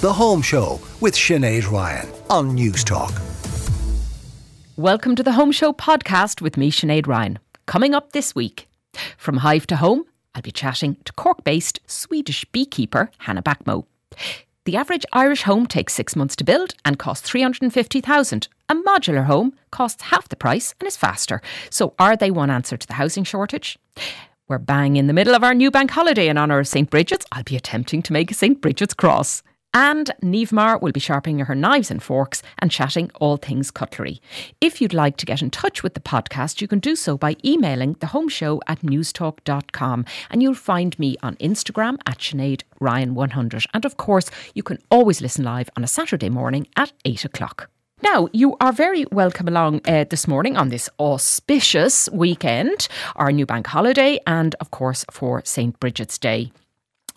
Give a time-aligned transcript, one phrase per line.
[0.00, 3.12] The Home Show with Sinead Ryan on Newstalk.
[4.78, 7.38] Welcome to the Home Show podcast with me, Sinead Ryan.
[7.66, 8.66] Coming up this week,
[9.18, 13.84] from Hive to Home, I'll be chatting to Cork based Swedish beekeeper Hanna Backmo.
[14.64, 18.48] The average Irish home takes six months to build and costs 350,000.
[18.70, 21.42] A modular home costs half the price and is faster.
[21.68, 23.78] So are they one answer to the housing shortage?
[24.48, 26.88] We're bang in the middle of our new bank holiday in honour of St.
[26.88, 27.26] Bridget's.
[27.32, 28.62] I'll be attempting to make a St.
[28.62, 29.42] Bridget's cross.
[29.72, 34.20] And Niamh will be sharpening her knives and forks and chatting all things cutlery.
[34.60, 37.36] If you'd like to get in touch with the podcast, you can do so by
[37.44, 40.04] emailing the home show at newstalk.com.
[40.30, 43.66] And you'll find me on Instagram at Sinead Ryan100.
[43.72, 47.70] And of course, you can always listen live on a Saturday morning at 8 o'clock.
[48.02, 53.44] Now, you are very welcome along uh, this morning on this auspicious weekend, our new
[53.44, 55.78] bank holiday, and of course for St.
[55.78, 56.50] Bridget's Day.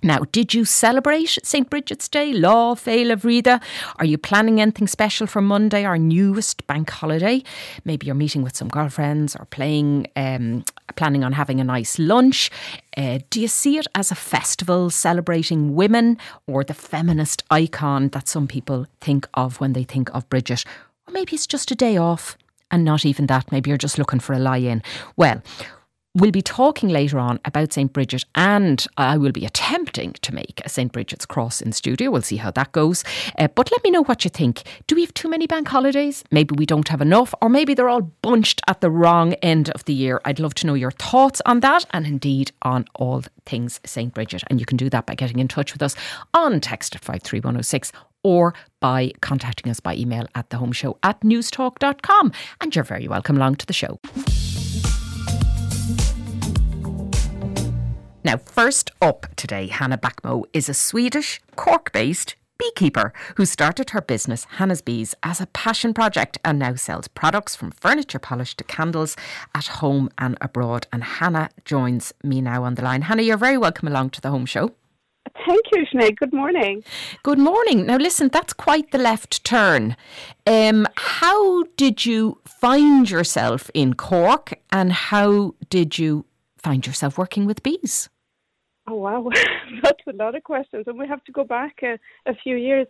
[0.04, 1.70] Now, did you celebrate St.
[1.70, 3.62] Bridget's Day, Lá, Féile Bhríde?
[3.96, 7.42] Are you planning anything special for Monday, our newest bank holiday?
[7.86, 10.66] Maybe you're meeting with some girlfriends or playing, um,
[10.98, 12.52] planning on having a nice lunch.
[12.98, 18.28] Uh, do you see it as a festival celebrating women or the feminist icon that
[18.28, 20.66] some people think of when they think of Bridget?
[21.08, 22.38] Or maybe it's just a day off
[22.70, 23.54] and not even that.
[23.54, 24.84] Maybe you're just looking for a lie in.
[25.16, 25.42] Well,
[26.16, 27.92] We'll be talking later on about St.
[27.92, 30.92] Bridget, and I will be attempting to make a St.
[30.92, 32.12] Bridget's cross in studio.
[32.12, 33.04] We'll see how that goes.
[33.40, 34.62] Uh, but let me know what you think.
[34.86, 36.24] Do we have too many bank holidays?
[36.30, 39.86] Maybe we don't have enough, or maybe they're all bunched at the wrong end of
[39.86, 40.22] the year.
[40.24, 44.14] I'd love to know your thoughts on that and indeed on all things St.
[44.14, 44.44] Bridget.
[44.52, 45.96] And you can do that by getting in touch with us
[46.36, 47.92] on text at 53106
[48.22, 52.32] or by contacting us by email at the home show at newstalk.com.
[52.62, 54.00] And you're very welcome along to the show.
[58.26, 64.02] Now, first up today, Hanna Backmo is a Swedish, Cork based beekeeper who started her
[64.02, 68.64] business, Hanna's Bees, as a passion project and now sells products from furniture polish to
[68.64, 69.18] candles
[69.54, 70.88] at home and abroad.
[70.94, 73.02] And Hanna joins me now on the line.
[73.02, 74.72] Hanna, you're very welcome along to the home show.
[75.46, 76.16] Thank you, Sinead.
[76.18, 76.84] Good morning.
[77.24, 77.86] Good morning.
[77.86, 79.98] Now, listen, that's quite the left turn.
[80.48, 86.26] Um, how did you find yourself in Cork and how did you
[86.58, 88.10] find yourself working with bees?
[88.88, 89.30] Oh wow,
[89.84, 92.88] that's a lot of questions, and we have to go back a, a few years.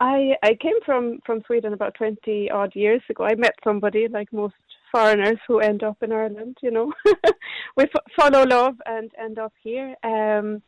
[0.00, 3.24] I I came from from Sweden about twenty odd years ago.
[3.24, 4.54] I met somebody like most
[4.92, 6.58] foreigners who end up in Ireland.
[6.62, 6.92] You know,
[7.76, 9.96] we f- follow love and end up here.
[10.04, 10.62] Um,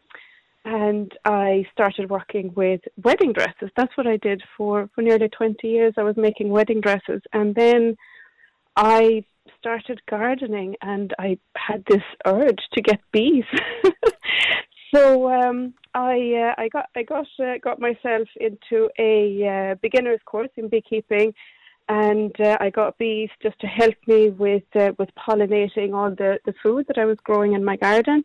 [0.65, 3.71] and I started working with wedding dresses.
[3.77, 5.95] That's what I did for for nearly twenty years.
[5.97, 7.97] I was making wedding dresses, and then
[8.75, 9.25] I
[9.67, 13.45] started gardening, and I had this urge to get bees.
[14.95, 16.15] So um, I
[16.57, 21.35] uh, I got I got uh, got myself into a uh, beginner's course in beekeeping,
[21.89, 26.39] and uh, I got bees just to help me with uh, with pollinating all the
[26.47, 28.23] the food that I was growing in my garden,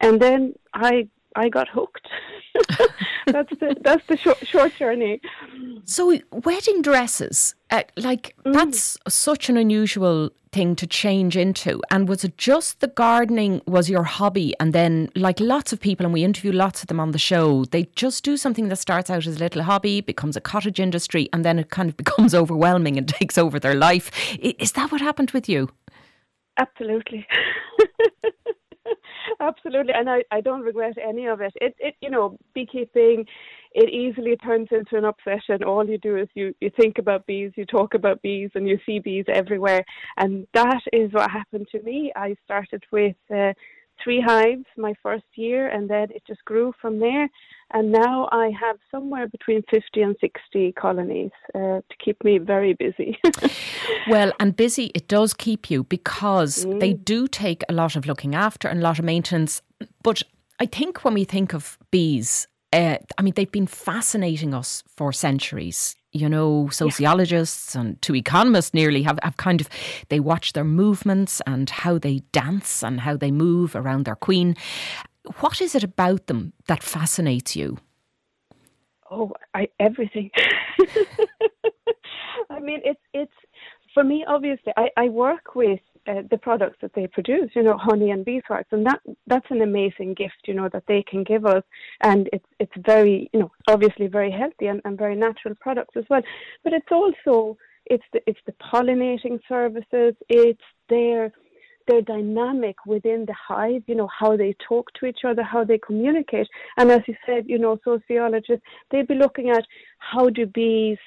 [0.00, 2.08] and then I I got hooked.
[3.26, 5.20] that's the that's the short, short journey.
[5.84, 8.52] So wedding dresses, uh, like mm.
[8.52, 11.80] that's such an unusual thing to change into.
[11.90, 16.06] And was it just the gardening was your hobby, and then like lots of people,
[16.06, 19.10] and we interview lots of them on the show, they just do something that starts
[19.10, 22.34] out as a little hobby, becomes a cottage industry, and then it kind of becomes
[22.34, 24.10] overwhelming and takes over their life.
[24.40, 25.68] Is that what happened with you?
[26.56, 27.26] Absolutely.
[29.40, 31.52] Absolutely, and I, I don't regret any of it.
[31.60, 33.26] It it you know beekeeping,
[33.72, 35.64] it easily turns into an obsession.
[35.64, 38.78] All you do is you you think about bees, you talk about bees, and you
[38.86, 39.84] see bees everywhere.
[40.16, 42.12] And that is what happened to me.
[42.16, 43.52] I started with uh,
[44.02, 47.28] three hives my first year, and then it just grew from there.
[47.72, 52.74] And now I have somewhere between 50 and 60 colonies uh, to keep me very
[52.74, 53.18] busy.
[54.08, 56.80] well, and busy it does keep you because mm.
[56.80, 59.60] they do take a lot of looking after and a lot of maintenance.
[60.02, 60.22] But
[60.58, 65.12] I think when we think of bees, uh, I mean, they've been fascinating us for
[65.12, 67.82] centuries you know, sociologists yeah.
[67.82, 69.68] and to economists nearly have, have kind of,
[70.08, 74.56] they watch their movements and how they dance and how they move around their queen.
[75.40, 77.78] What is it about them that fascinates you?
[79.10, 80.30] Oh, I, everything.
[82.50, 83.32] I mean, it's, it's,
[83.94, 87.76] for me, obviously, I, I work with uh, the products that they produce, you know,
[87.76, 91.44] honey and beeswax, and that that's an amazing gift, you know, that they can give
[91.44, 91.62] us,
[92.02, 96.04] and it's it's very, you know, obviously very healthy and, and very natural products as
[96.08, 96.22] well.
[96.64, 97.56] But it's also
[97.86, 101.32] it's the it's the pollinating services, it's their
[101.88, 105.78] their dynamic within the hive, you know, how they talk to each other, how they
[105.78, 106.46] communicate.
[106.76, 109.64] And as you said, you know, sociologists, they'd be looking at
[109.98, 110.98] how do bees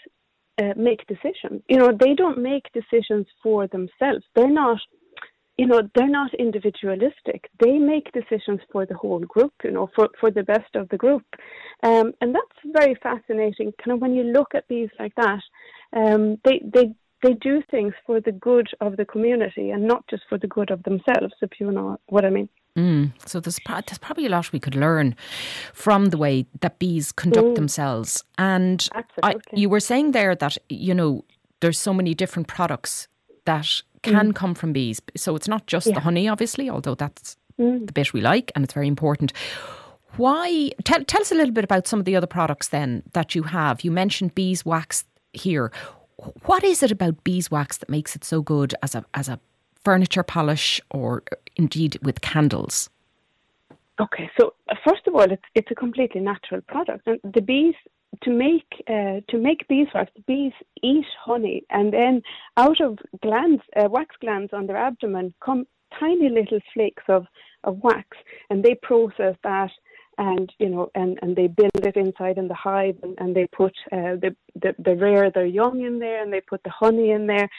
[0.62, 1.62] uh, make decisions.
[1.70, 4.24] You know, they don't make decisions for themselves.
[4.36, 4.80] They're not
[5.58, 7.50] you know, they're not individualistic.
[7.60, 10.98] They make decisions for the whole group, you know, for, for the best of the
[10.98, 11.24] group.
[11.84, 13.72] Um, and that's very fascinating.
[13.84, 15.42] Kind of when you look at bees like that,
[15.96, 20.24] um, they, they, they do things for the good of the community and not just
[20.30, 22.50] for the good of themselves, if you know what I mean.
[22.78, 23.12] Mm.
[23.26, 25.16] So there's, there's probably a lot we could learn
[25.74, 27.56] from the way that bees conduct mm.
[27.56, 28.24] themselves.
[28.38, 28.88] And
[29.24, 31.26] I, you were saying there that, you know,
[31.60, 33.08] there's so many different products
[33.46, 34.36] that can mm.
[34.36, 35.02] come from bees.
[35.18, 35.96] So it's not just yeah.
[35.96, 37.86] the honey, obviously, although that's mm.
[37.86, 39.34] the bit we like and it's very important.
[40.18, 40.72] Why?
[40.84, 43.44] Tell, tell us a little bit about some of the other products then that you
[43.44, 43.84] have.
[43.84, 45.72] You mentioned beeswax here.
[46.44, 49.40] What is it about beeswax that makes it so good as a as a
[49.84, 51.24] furniture polish or
[51.56, 52.90] indeed with candles?
[54.00, 57.76] Okay, so uh, first of all, it's it's a completely natural product, and the bees
[58.24, 62.22] to make uh, to make beeswax, the bees eat honey, and then
[62.58, 65.66] out of glands, uh, wax glands on their abdomen, come
[66.00, 67.26] tiny little flakes of,
[67.64, 68.08] of wax,
[68.50, 69.72] and they process that,
[70.18, 73.48] and you know, and, and they build it inside in the hive, and, and they
[73.48, 77.12] put uh, the, the the rear their young in there, and they put the honey
[77.12, 77.50] in there,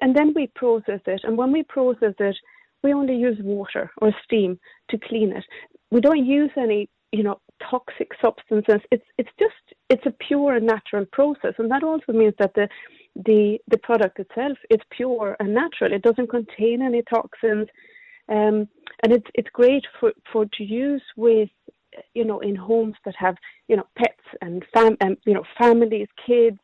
[0.00, 2.36] and then we process it, and when we process it,
[2.82, 4.58] we only use water or steam
[4.90, 5.44] to clean it.
[5.90, 8.80] We don't use any you know toxic substances.
[8.90, 9.54] It's it's just
[9.88, 12.68] it's a pure and natural process, and that also means that the
[13.24, 15.92] the the product itself is pure and natural.
[15.92, 17.68] It doesn't contain any toxins,
[18.28, 18.68] um,
[19.02, 21.50] and it's it's great for for to use with
[22.14, 23.36] you know in homes that have
[23.68, 26.58] you know pets and fam and you know families, kids.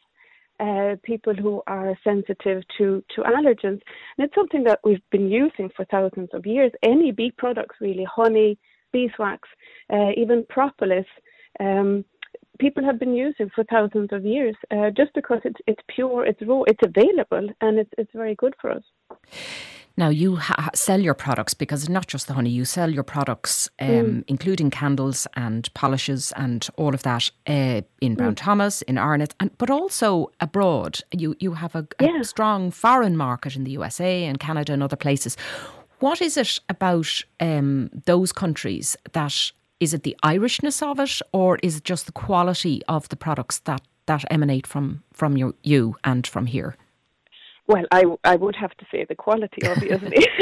[0.61, 3.81] Uh, people who are sensitive to, to allergens.
[4.15, 6.71] And it's something that we've been using for thousands of years.
[6.83, 8.59] Any bee products, really, honey,
[8.93, 9.49] beeswax,
[9.91, 11.07] uh, even propolis.
[11.59, 12.05] Um,
[12.59, 16.43] people have been using for thousands of years uh, just because it's it's pure, it's
[16.43, 18.85] raw, it's available, and it's it's very good for us.
[19.97, 22.51] Now you ha- sell your products because not just the honey.
[22.51, 24.25] You sell your products, um, mm.
[24.29, 28.37] including candles and polishes and all of that, uh, in Brown mm.
[28.37, 31.01] Thomas, in Arnott, and but also abroad.
[31.13, 32.23] You you have a, a yeah.
[32.23, 35.37] strong foreign market in the USA and Canada and other places.
[35.99, 41.59] What is it about um, those countries that is it the Irishness of it, or
[41.63, 45.97] is it just the quality of the products that, that emanate from from your, you
[46.05, 46.77] and from here?
[47.71, 50.27] Well, I I would have to say the quality, obviously.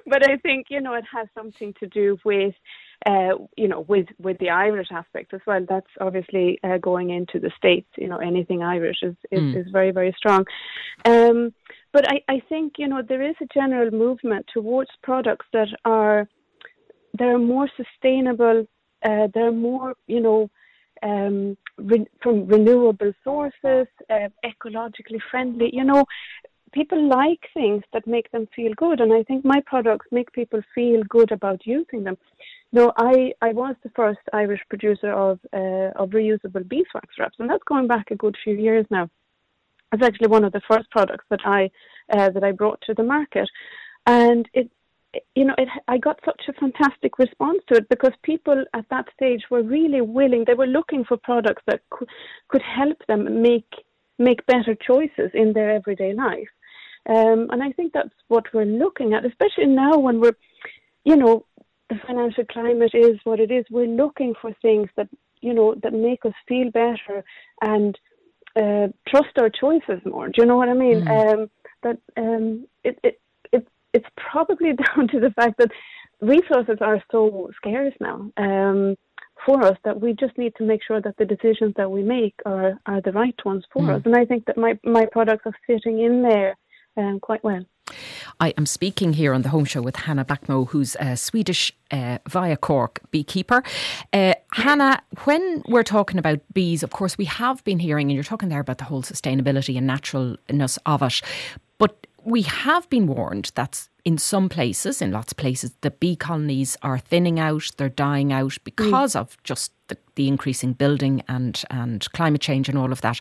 [0.06, 2.54] but I think you know it has something to do with
[3.04, 5.66] uh, you know with with the Irish aspect as well.
[5.68, 7.88] That's obviously uh, going into the states.
[7.98, 9.66] You know, anything Irish is is, mm.
[9.66, 10.44] is very very strong.
[11.04, 11.52] Um,
[11.92, 16.28] but I, I think you know there is a general movement towards products that are
[17.18, 18.64] that are more sustainable.
[19.04, 20.48] Uh, they're more you know
[21.04, 25.70] um, re- from renewable sources, uh, ecologically friendly.
[25.72, 26.04] You know,
[26.72, 30.60] people like things that make them feel good, and I think my products make people
[30.74, 32.16] feel good about using them.
[32.72, 37.48] No, I, I was the first Irish producer of uh, of reusable beeswax wraps, and
[37.48, 39.08] that's going back a good few years now.
[39.92, 41.70] It's actually one of the first products that I
[42.12, 43.48] uh, that I brought to the market,
[44.06, 44.70] and it
[45.34, 49.06] you know, it, I got such a fantastic response to it because people at that
[49.14, 50.44] stage were really willing.
[50.46, 52.08] They were looking for products that could,
[52.48, 53.70] could help them make
[54.18, 56.48] make better choices in their everyday life.
[57.08, 60.36] Um, and I think that's what we're looking at, especially now when we're,
[61.04, 61.44] you know,
[61.90, 63.64] the financial climate is what it is.
[63.70, 65.08] We're looking for things that
[65.40, 67.24] you know that make us feel better
[67.60, 67.98] and
[68.56, 70.28] uh, trust our choices more.
[70.28, 71.04] Do you know what I mean?
[71.04, 71.32] Mm.
[71.32, 71.50] Um,
[71.82, 73.20] that um, it, it it
[73.94, 75.70] it's probably down to the fact that
[76.20, 78.96] resources are so scarce now um,
[79.46, 82.34] for us that we just need to make sure that the decisions that we make
[82.44, 83.94] are are the right ones for mm.
[83.94, 84.02] us.
[84.04, 86.56] And I think that my my products are fitting in there
[86.96, 87.64] um, quite well.
[88.40, 92.18] I am speaking here on the Home Show with Hanna Backmo, who's a Swedish uh,
[92.26, 93.62] via Cork beekeeper.
[94.12, 98.24] Uh, Hanna, when we're talking about bees, of course, we have been hearing, and you're
[98.24, 101.20] talking there about the whole sustainability and naturalness of it,
[101.78, 106.16] but we have been warned that in some places, in lots of places, the bee
[106.16, 109.20] colonies are thinning out, they're dying out because mm.
[109.20, 113.20] of just the, the, increasing building and, and climate change and all of that.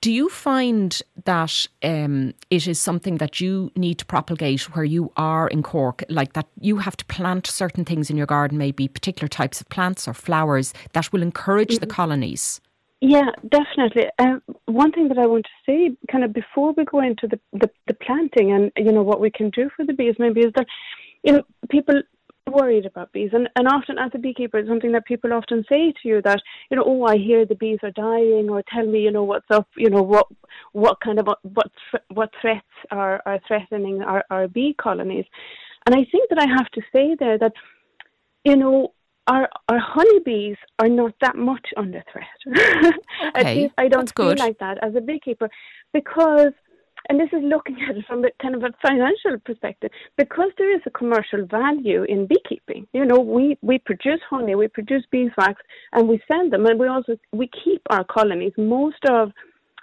[0.00, 5.12] Do you find that um, it is something that you need to propagate where you
[5.16, 8.86] are in Cork, like that you have to plant certain things in your garden, maybe
[8.86, 11.80] particular types of plants or flowers that will encourage mm-hmm.
[11.80, 12.60] the colonies?
[13.06, 14.06] Yeah, definitely.
[14.18, 17.38] Um, one thing that I want to say, kind of before we go into the,
[17.52, 20.52] the, the planting and you know what we can do for the bees, maybe is
[20.56, 20.66] that
[21.22, 22.00] you know people
[22.50, 25.92] worried about bees and, and often as a beekeeper it's something that people often say
[25.92, 29.00] to you that you know oh i hear the bees are dying or tell me
[29.00, 30.26] you know what's up you know what
[30.72, 31.72] what kind of what
[32.12, 35.24] what threats are are threatening our, our bee colonies
[35.86, 37.52] and i think that i have to say there that
[38.44, 38.92] you know
[39.26, 42.26] our our honeybees are not that much under threat.
[43.36, 45.48] Okay, At least I don't feel like that as a beekeeper
[45.92, 46.52] because
[47.08, 50.74] and this is looking at it from a kind of a financial perspective because there
[50.74, 52.86] is a commercial value in beekeeping.
[52.92, 55.60] You know, we, we produce honey, we produce beeswax,
[55.92, 58.52] and we send them, and we also we keep our colonies.
[58.56, 59.32] Most of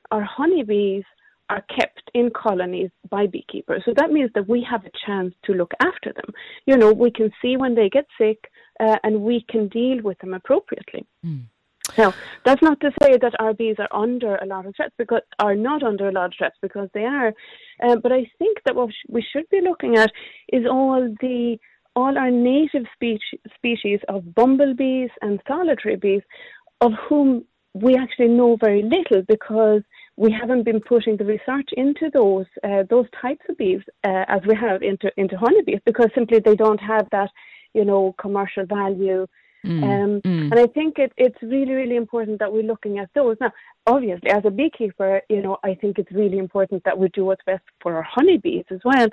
[0.10, 1.04] our honeybees
[1.50, 3.84] are kept in colonies by beekeepers.
[3.86, 6.34] So that means that we have a chance to look after them.
[6.66, 8.50] You know, we can see when they get sick
[8.82, 11.06] uh, and we can deal with them appropriately.
[11.26, 11.44] Mm.
[11.98, 12.14] Now,
[12.46, 15.56] that's not to say that our bees are under a lot of threats because are
[15.56, 17.34] not under a lot of threats because they are.
[17.84, 20.12] Um, but I think that what we should be looking at
[20.52, 21.58] is all the
[21.96, 26.22] all our native species species of bumblebees and solitary bees,
[26.80, 29.82] of whom we actually know very little because
[30.18, 34.42] we haven't been putting the research into those uh, those types of bees uh, as
[34.48, 37.30] we have into into honeybees because simply they don't have that
[37.74, 39.28] you know commercial value
[39.66, 40.52] Mm, um, mm.
[40.52, 43.38] And I think it, it's really, really important that we're looking at those.
[43.40, 43.52] Now,
[43.86, 47.44] obviously, as a beekeeper, you know, I think it's really important that we do what's
[47.46, 49.08] best for our honeybees as well.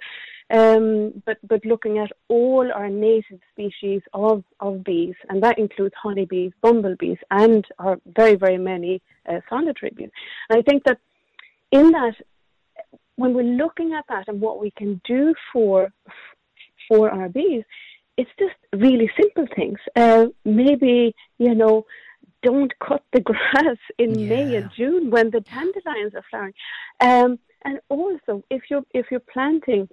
[0.51, 5.95] Um, but but looking at all our native species of, of bees, and that includes
[6.03, 10.11] honeybees, bumblebees, and our very, very many uh, solitary bees.
[10.49, 10.99] And I think that
[11.71, 12.15] in that,
[13.17, 15.93] when we're looking at that and what we can do for
[16.89, 17.65] for our bees,
[18.19, 19.79] it's just really simple things.
[19.97, 21.87] Uh, maybe you know,
[22.43, 24.29] don't cut the grass in yeah.
[24.29, 26.55] May and June when the dandelions are flowering.
[27.01, 29.89] Um, and also, if you're if you're planting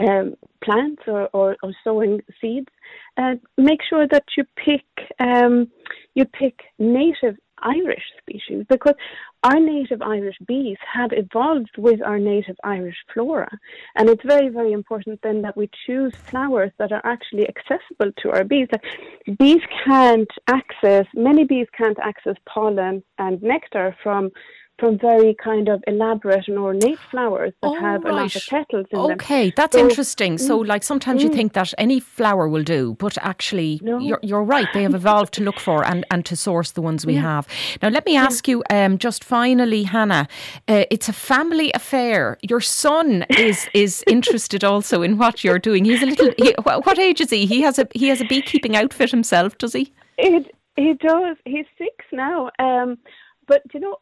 [0.00, 0.34] um,
[0.64, 2.72] plants or, or, or, sowing seeds,
[3.18, 4.86] uh, make sure that you pick
[5.20, 5.70] um,
[6.14, 8.94] you pick native Irish species because
[9.42, 13.50] our native Irish bees have evolved with our native Irish flora.
[13.96, 18.30] And it's very, very important then that we choose flowers that are actually accessible to
[18.30, 18.68] our bees.
[18.70, 24.30] Like bees can't access, many bees can't access pollen and nectar from
[24.78, 28.12] from very kind of elaborate and ornate flowers that oh, have right.
[28.12, 29.14] a lot of petals in okay, them.
[29.14, 30.38] Okay, that's so, interesting.
[30.38, 33.98] So, mm, like sometimes mm, you think that any flower will do, but actually, no.
[33.98, 34.66] you're, you're right.
[34.74, 37.20] They have evolved to look for and, and to source the ones we yeah.
[37.20, 37.48] have.
[37.80, 38.52] Now, let me ask yeah.
[38.52, 40.26] you, um, just finally, Hanna.
[40.66, 42.38] Uh, it's a family affair.
[42.42, 45.84] Your son is is interested also in what you're doing.
[45.84, 46.30] He's a little.
[46.38, 47.46] He, what age is he?
[47.46, 49.58] He has a he has a beekeeping outfit himself.
[49.58, 49.92] Does he?
[50.18, 51.36] It he does.
[51.44, 52.50] He's six now.
[52.58, 52.98] Um,
[53.46, 53.96] but you know,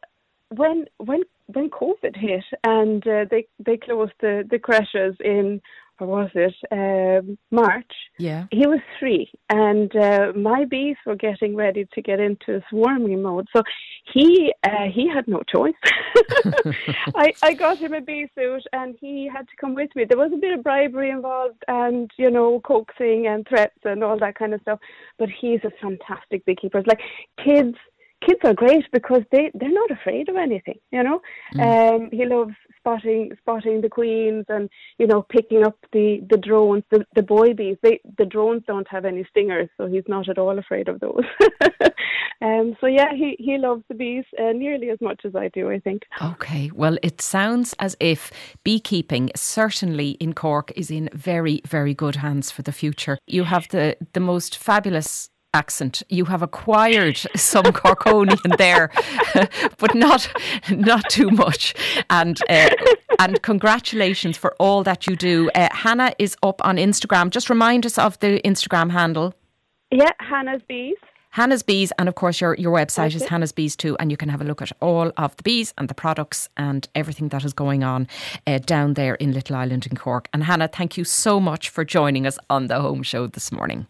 [0.55, 5.61] when when when COVID hit and uh, they they closed the the creches in
[6.01, 7.91] or was it um, March?
[8.17, 13.21] Yeah, he was three, and uh, my bees were getting ready to get into swarming
[13.21, 13.47] mode.
[13.55, 13.61] So
[14.11, 15.75] he uh, he had no choice.
[17.15, 20.05] I I got him a bee suit, and he had to come with me.
[20.05, 24.17] There was a bit of bribery involved, and you know coaxing and threats and all
[24.19, 24.79] that kind of stuff.
[25.19, 26.79] But he's a fantastic beekeeper.
[26.79, 27.01] It's like
[27.43, 27.77] kids
[28.25, 31.21] kids are great because they they're not afraid of anything you know?
[31.55, 31.61] Mm.
[32.03, 36.83] um he loves spotting spotting the queens and you know picking up the the drones
[36.91, 40.37] the the boy bees they the drones don't have any stingers so he's not at
[40.37, 41.23] all afraid of those.
[42.43, 45.69] Um so yeah he he loves the bees uh, nearly as much as i do
[45.69, 46.01] i think.
[46.19, 48.31] Okay well it sounds as if
[48.63, 53.19] beekeeping certainly in cork is in very very good hands for the future.
[53.27, 56.03] You have the the most fabulous accent.
[56.09, 58.91] You have acquired some Corkonian there,
[59.77, 60.29] but not
[60.69, 61.73] not too much.
[62.09, 62.69] And uh,
[63.19, 65.49] and congratulations for all that you do.
[65.55, 67.29] Uh, Hanna is up on Instagram.
[67.29, 69.33] Just remind us of the Instagram handle.
[69.91, 70.95] Yeah, Hanna's Bees.
[71.33, 74.27] Hanna's Bees, and of course, your, your website is Hanna's Bees too, and you can
[74.27, 77.53] have a look at all of the bees and the products and everything that is
[77.53, 78.09] going on
[78.47, 80.27] uh, down there in Little Island in Cork.
[80.33, 83.87] And Hanna, thank you so much for joining us on the home show this morning.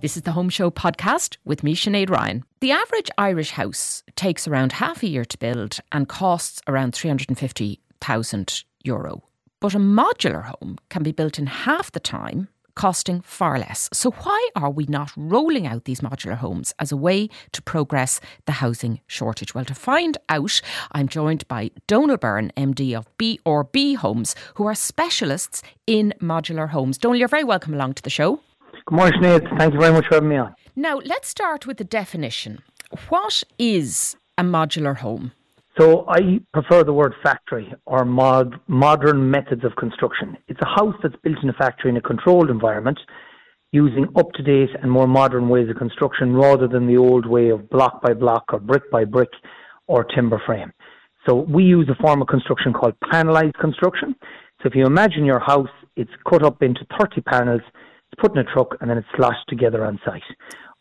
[0.00, 2.44] This is the Home Show podcast with me, Sinead Ryan.
[2.60, 8.64] The average Irish house takes around half a year to build and costs around 350,000
[8.84, 9.24] euro.
[9.58, 13.88] But a modular home can be built in half the time, costing far less.
[13.92, 18.20] So, why are we not rolling out these modular homes as a way to progress
[18.46, 19.52] the housing shortage?
[19.52, 20.60] Well, to find out,
[20.92, 26.98] I'm joined by Donal Byrne, MD of BRB Homes, who are specialists in modular homes.
[26.98, 28.38] Donal, you're very welcome along to the show.
[28.88, 29.58] Good morning, Sinead.
[29.58, 30.54] Thank you very much for having me on.
[30.74, 32.62] Now, let's start with the definition.
[33.10, 35.32] What is a modular home?
[35.78, 40.38] So I prefer the word factory or mod, modern methods of construction.
[40.48, 42.98] It's a house that's built in a factory in a controlled environment
[43.72, 47.50] using up to date and more modern ways of construction rather than the old way
[47.50, 49.28] of block by block or brick by brick
[49.86, 50.72] or timber frame.
[51.26, 54.14] So we use a form of construction called panelized construction.
[54.62, 57.60] So if you imagine your house, it's cut up into 30 panels,
[58.10, 60.22] it's put in a truck, and then it's sloshed together on site.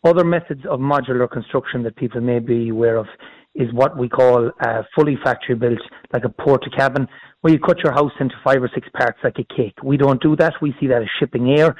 [0.03, 3.07] Other methods of modular construction that people may be aware of
[3.55, 4.51] is what we call
[4.95, 5.79] fully factory built,
[6.13, 7.07] like a porta cabin,
[7.41, 9.73] where you cut your house into five or six parts like a cake.
[9.83, 10.53] We don't do that.
[10.61, 11.75] We see that as shipping air.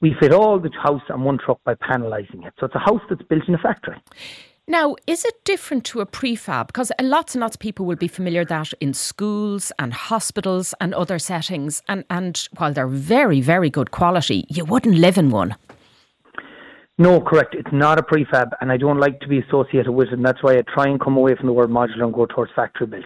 [0.00, 2.54] We fit all the house on one truck by panelizing it.
[2.60, 3.96] So it's a house that's built in a factory.
[4.68, 6.66] Now, is it different to a prefab?
[6.66, 10.92] Because lots and lots of people will be familiar that in schools and hospitals and
[10.92, 15.54] other settings, and, and while they're very, very good quality, you wouldn't live in one.
[16.98, 17.54] No, correct.
[17.54, 20.42] It's not a prefab, and I don't like to be associated with it, and that's
[20.42, 23.04] why I try and come away from the word modular and go towards factory built.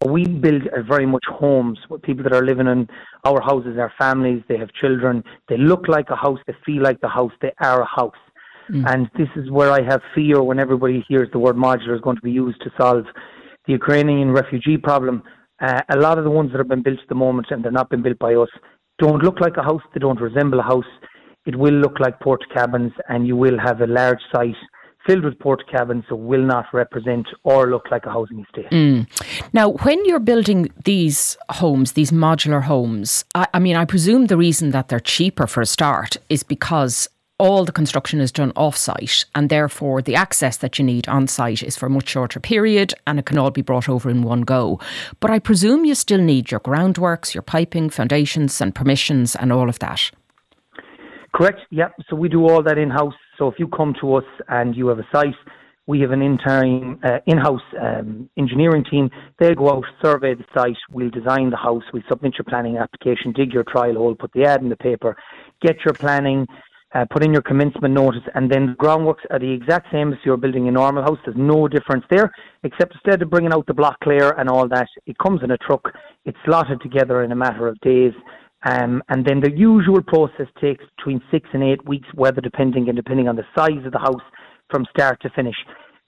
[0.00, 2.88] What we build are very much homes with people that are living in
[3.24, 7.02] our houses, our families, they have children, they look like a house, they feel like
[7.02, 8.14] the house, they are a house.
[8.70, 8.92] Mm.
[8.92, 12.16] And this is where I have fear when everybody hears the word modular is going
[12.16, 13.04] to be used to solve
[13.66, 15.22] the Ukrainian refugee problem.
[15.60, 17.72] Uh, a lot of the ones that have been built at the moment, and they're
[17.72, 18.48] not been built by us,
[18.98, 19.82] don't look like a house.
[19.92, 20.84] They don't resemble a house.
[21.46, 24.56] It will look like port cabins, and you will have a large site
[25.06, 28.70] filled with port cabins, so will not represent or look like a housing estate.
[28.70, 29.06] Mm.
[29.52, 34.36] Now, when you're building these homes, these modular homes, I, I mean, I presume the
[34.36, 38.76] reason that they're cheaper for a start is because all the construction is done off
[38.76, 42.38] site, and therefore the access that you need on site is for a much shorter
[42.38, 44.78] period and it can all be brought over in one go.
[45.20, 49.68] But I presume you still need your groundworks, your piping, foundations, and permissions, and all
[49.68, 50.10] of that.
[51.34, 51.88] Correct, yeah.
[52.08, 53.14] So we do all that in house.
[53.38, 55.34] So if you come to us and you have a site,
[55.86, 59.10] we have an intern, uh, in-house um, engineering team.
[59.38, 60.76] They'll go out, survey the site.
[60.90, 61.82] We'll design the house.
[61.92, 65.16] we'll submit your planning application, dig your trial hole, put the ad in the paper,
[65.60, 66.46] get your planning,
[66.94, 70.18] uh, put in your commencement notice, and then the groundworks are the exact same as
[70.24, 71.18] you're building a normal house.
[71.24, 72.30] There's no difference there,
[72.62, 75.58] except instead of bringing out the block layer and all that, it comes in a
[75.58, 75.82] truck.
[76.24, 78.12] It's slotted together in a matter of days.
[78.66, 82.96] Um, and then the usual process takes between six and eight weeks, weather depending and
[82.96, 84.22] depending on the size of the house
[84.70, 85.56] from start to finish.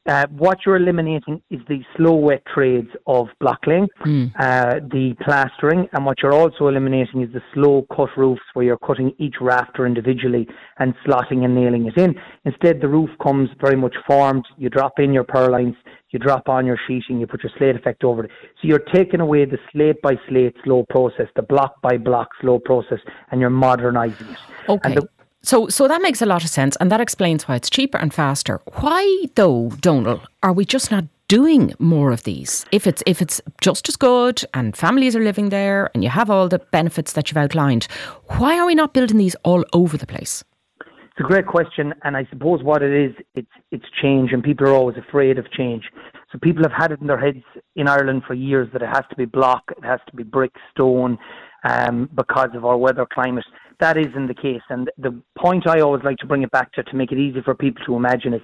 [0.07, 4.31] Uh, what you're eliminating is the slow wet trades of blocklaying, mm.
[4.39, 8.79] uh, the plastering, and what you're also eliminating is the slow cut roofs where you're
[8.79, 10.47] cutting each rafter individually
[10.79, 12.15] and slotting and nailing it in.
[12.45, 14.45] Instead, the roof comes very much formed.
[14.57, 15.75] You drop in your purlines,
[16.11, 18.31] you drop on your sheeting, you put your slate effect over it.
[18.63, 22.61] So you're taking away the slate by slate slow process, the block by block slow
[22.61, 23.01] process,
[23.33, 24.39] and you're modernising it.
[24.69, 24.97] Okay.
[25.47, 28.13] So, so that makes a lot of sense, and that explains why it's cheaper and
[28.13, 28.61] faster.
[28.81, 32.67] Why, though, Donal, are we just not doing more of these?
[32.73, 36.31] If it's if it's just as good, and families are living there, and you have
[36.31, 37.87] all the benefits that you've outlined,
[38.39, 40.43] why are we not building these all over the place?
[40.81, 44.67] It's a great question, and I suppose what it is, it's it's change, and people
[44.67, 45.85] are always afraid of change.
[46.33, 47.45] So people have had it in their heads
[47.77, 50.55] in Ireland for years that it has to be block, it has to be brick,
[50.73, 51.19] stone,
[51.63, 53.45] um, because of our weather climate
[53.81, 54.63] that isn't the case.
[54.71, 57.41] And the point I always like to bring it back to, to make it easy
[57.43, 58.43] for people to imagine is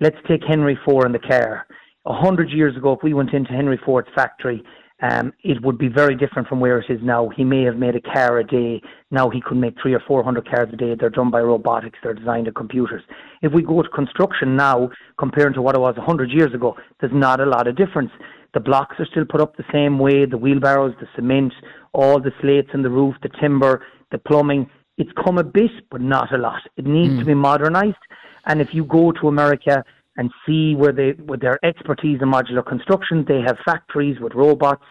[0.00, 1.66] let's take Henry Ford and the car.
[2.06, 4.62] A hundred years ago, if we went into Henry Ford's factory,
[5.02, 7.28] um, it would be very different from where it is now.
[7.28, 8.80] He may have made a car a day.
[9.10, 10.94] Now he could make three or four hundred cars a day.
[10.98, 11.98] They're done by robotics.
[12.02, 13.02] They're designed in computers.
[13.42, 16.76] If we go to construction now, compared to what it was a hundred years ago,
[17.00, 18.10] there's not a lot of difference.
[18.54, 20.26] The blocks are still put up the same way.
[20.26, 21.52] The wheelbarrows, the cement,
[21.92, 26.00] all the slates in the roof, the timber, the plumbing, it's come a bit, but
[26.00, 26.62] not a lot.
[26.76, 27.18] It needs mm.
[27.18, 28.04] to be modernised.
[28.46, 29.84] And if you go to America
[30.16, 34.84] and see where they, with their expertise in modular construction, they have factories with robots.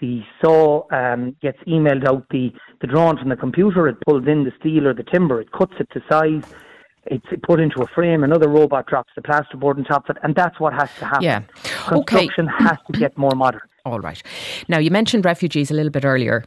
[0.00, 3.88] The saw um, gets emailed out the, the drawing from the computer.
[3.88, 5.40] It pulls in the steel or the timber.
[5.40, 6.44] It cuts it to size.
[7.06, 8.22] It's put into a frame.
[8.22, 11.24] Another robot drops the plasterboard on top of it, and that's what has to happen.
[11.24, 11.42] Yeah.
[11.88, 12.64] Construction okay.
[12.64, 13.62] has to get more modern.
[13.84, 14.22] All right.
[14.68, 16.44] Now you mentioned refugees a little bit earlier.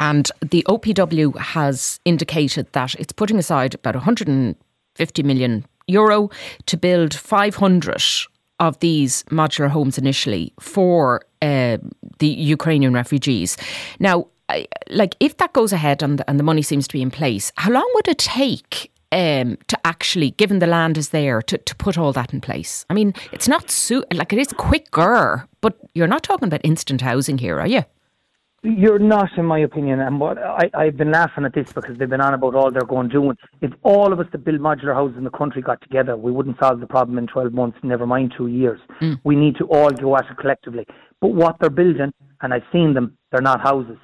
[0.00, 6.30] And the OPW has indicated that it's putting aside about 150 million euro
[6.66, 8.02] to build 500
[8.58, 11.78] of these modular homes initially for uh,
[12.18, 13.56] the Ukrainian refugees.
[13.98, 14.26] Now,
[14.88, 17.70] like if that goes ahead and, and the money seems to be in place, how
[17.70, 21.98] long would it take um, to actually, given the land is there, to, to put
[21.98, 22.84] all that in place?
[22.88, 27.00] I mean, it's not so, like it is quicker, but you're not talking about instant
[27.00, 27.84] housing here, are you?
[28.66, 32.10] You're not, in my opinion, and what I, I've been laughing at this because they've
[32.10, 33.36] been on about all they're going doing.
[33.60, 36.58] If all of us that build modular houses in the country got together, we wouldn't
[36.58, 38.80] solve the problem in 12 months, never mind two years.
[39.00, 39.20] Mm.
[39.22, 40.84] We need to all go at it collectively.
[41.20, 43.98] But what they're building, and I've seen them, they're not houses,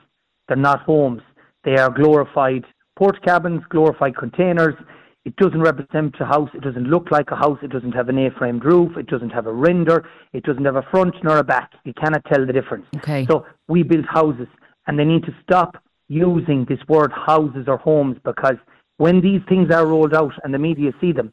[0.46, 1.22] they're not homes.
[1.64, 2.64] They are glorified
[2.96, 4.74] port cabins, glorified containers.
[5.24, 6.50] It doesn't represent a house.
[6.52, 7.58] It doesn't look like a house.
[7.62, 8.96] It doesn't have an A-framed roof.
[8.96, 10.04] It doesn't have a render.
[10.32, 11.70] It doesn't have a front nor a back.
[11.84, 12.86] You cannot tell the difference.
[12.96, 13.26] Okay.
[13.30, 14.48] So we build houses,
[14.86, 15.76] and they need to stop
[16.08, 18.56] using this word houses or homes because
[18.96, 21.32] when these things are rolled out and the media see them,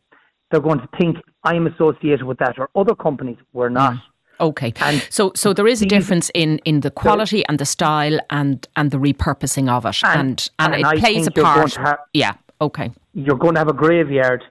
[0.51, 3.93] they're going to think I'm associated with that, or other companies were not.
[3.93, 4.01] Mm.
[4.41, 8.17] Okay, and so so there is a difference in, in the quality and the style
[8.29, 11.75] and, and the repurposing of it, and and, and, and it plays a part.
[11.75, 12.91] Have, yeah, okay.
[13.13, 14.43] You're going to have a graveyard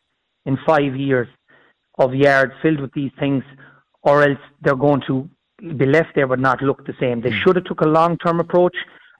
[0.46, 1.28] in five years
[1.98, 3.42] of yards filled with these things,
[4.02, 5.28] or else they're going to
[5.76, 7.20] be left there but not look the same.
[7.20, 7.42] They mm.
[7.42, 8.76] should have took a long term approach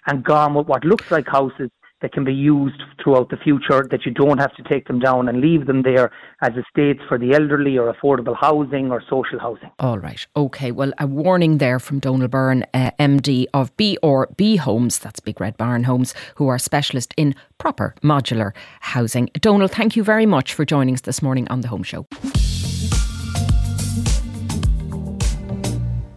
[0.07, 1.70] and gone with what looks like houses
[2.01, 5.29] that can be used throughout the future, that you don't have to take them down
[5.29, 6.11] and leave them there
[6.43, 9.71] as estates for the elderly or affordable housing or social housing.
[9.79, 10.27] All right.
[10.37, 10.71] Okay.
[10.71, 15.57] Well, a warning there from Donal Byrne, uh, MD of BRB Homes, that's Big Red
[15.57, 19.31] Barn Homes, who are specialist in proper modular housing.
[19.41, 22.07] Donal, thank you very much for joining us this morning on the Home Show.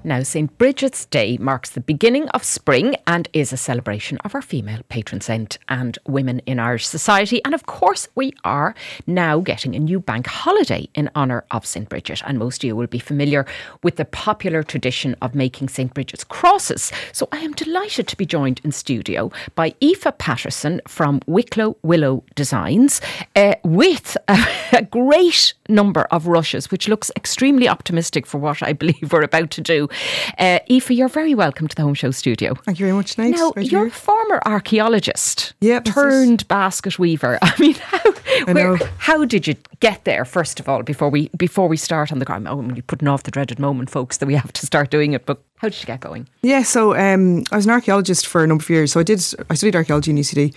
[0.03, 0.57] Now, St.
[0.57, 5.21] Bridget's Day marks the beginning of spring and is a celebration of our female patron
[5.21, 7.39] saint and women in Irish society.
[7.45, 8.73] And of course, we are
[9.05, 11.87] now getting a new bank holiday in honour of St.
[11.87, 12.23] Bridget.
[12.25, 13.45] And most of you will be familiar
[13.83, 15.93] with the popular tradition of making St.
[15.93, 16.91] Bridget's crosses.
[17.11, 22.23] So I am delighted to be joined in studio by Aoife Patterson from Wicklow Willow
[22.33, 23.01] Designs
[23.35, 28.73] uh, with a, a great number of rushes, which looks extremely optimistic for what I
[28.73, 29.89] believe we're about to do.
[30.37, 32.55] Uh, Aoife, you're very welcome to the Home Show studio.
[32.55, 33.35] Thank you very much, Nate.
[33.35, 37.39] Now, right you're a former archaeologist yep, turned basket weaver.
[37.41, 38.13] I mean, how,
[38.47, 42.11] I where, how did you get there, first of all, before we before we start
[42.11, 42.47] on the ground?
[42.47, 45.25] Oh, you're putting off the dreaded moment, folks, that we have to start doing it,
[45.25, 46.27] but how did you get going?
[46.41, 48.91] Yeah, so um, I was an archaeologist for a number of years.
[48.91, 50.55] So I did, I studied archaeology in UCD.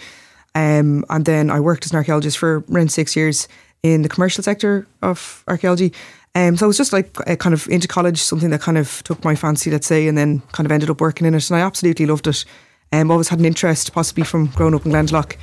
[0.55, 3.49] Um, and then I worked as an archaeologist for around six years
[3.83, 5.92] in the commercial sector of archaeology.
[6.35, 9.25] Um, so it was just like kind of into college, something that kind of took
[9.25, 11.49] my fancy, let's say, and then kind of ended up working in it.
[11.49, 12.44] And I absolutely loved it.
[12.92, 15.37] Um, always had an interest, possibly from growing up in Glendalough,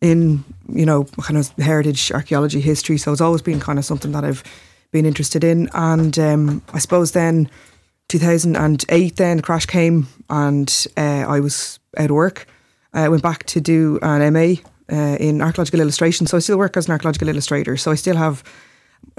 [0.00, 2.98] in you know kind of heritage, archaeology, history.
[2.98, 4.42] So it's always been kind of something that I've
[4.90, 5.68] been interested in.
[5.74, 7.48] And um, I suppose then
[8.08, 12.46] 2008, then the crash came, and uh, I was out of work.
[12.92, 14.56] I went back to do an MA
[14.92, 16.26] uh, in archaeological illustration.
[16.26, 17.76] So I still work as an archaeological illustrator.
[17.76, 18.44] So I still have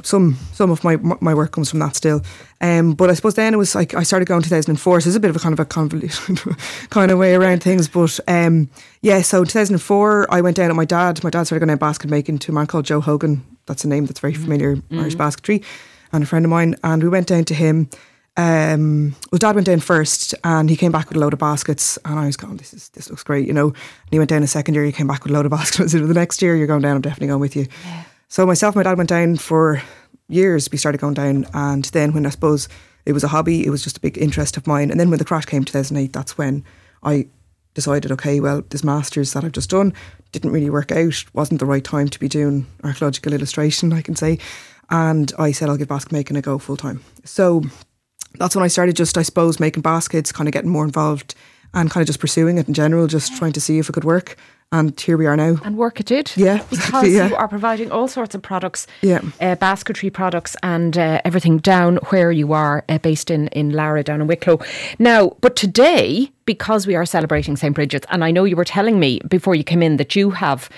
[0.03, 2.21] some some of my my work comes from that still.
[2.61, 5.19] Um, but I suppose then it was like I started going 2004, so it's a
[5.19, 6.39] bit of a kind of a convoluted
[6.89, 7.87] kind of way around things.
[7.87, 8.69] But um,
[9.01, 11.23] yeah, so 2004, I went down with my dad.
[11.23, 13.43] My dad started going out basket making to a man called Joe Hogan.
[13.65, 14.99] That's a name that's very familiar mm-hmm.
[14.99, 15.61] Irish basketry,
[16.11, 16.75] and a friend of mine.
[16.83, 17.89] And we went down to him.
[18.35, 21.99] Um, well, Dad went down first, and he came back with a load of baskets,
[22.03, 23.67] and I was going, "This is this looks great," you know.
[23.67, 25.93] And he went down a second year, he came back with a load of baskets.
[25.93, 26.95] I "The next year, you're going down.
[26.95, 28.03] I'm definitely going with you." Yeah.
[28.33, 29.79] So myself my dad went down for
[30.27, 30.67] years.
[30.71, 32.67] We started going down, and then when I suppose
[33.05, 34.89] it was a hobby, it was just a big interest of mine.
[34.89, 36.65] And then when the crash came, 2008, that's when
[37.03, 37.27] I
[37.75, 39.93] decided, okay, well, this masters that I've just done
[40.31, 41.23] didn't really work out.
[41.33, 44.39] wasn't the right time to be doing archaeological illustration, I can say.
[44.89, 47.03] And I said I'll give basket making a go full time.
[47.25, 47.61] So
[48.39, 51.35] that's when I started just, I suppose, making baskets, kind of getting more involved
[51.75, 54.03] and kind of just pursuing it in general, just trying to see if it could
[54.03, 54.37] work
[54.73, 55.57] and here we are now.
[55.63, 56.33] And work it did.
[56.35, 56.63] Yeah.
[56.73, 57.27] Because yeah.
[57.27, 59.21] you are providing all sorts of products, yeah.
[59.39, 64.05] Uh, basketry products and uh, everything down where you are uh, based in, in Laragh,
[64.05, 64.59] down in Wicklow.
[64.97, 67.75] Now, but today, because we are celebrating St.
[67.75, 70.69] Bridget's, and I know you were telling me before you came in that you have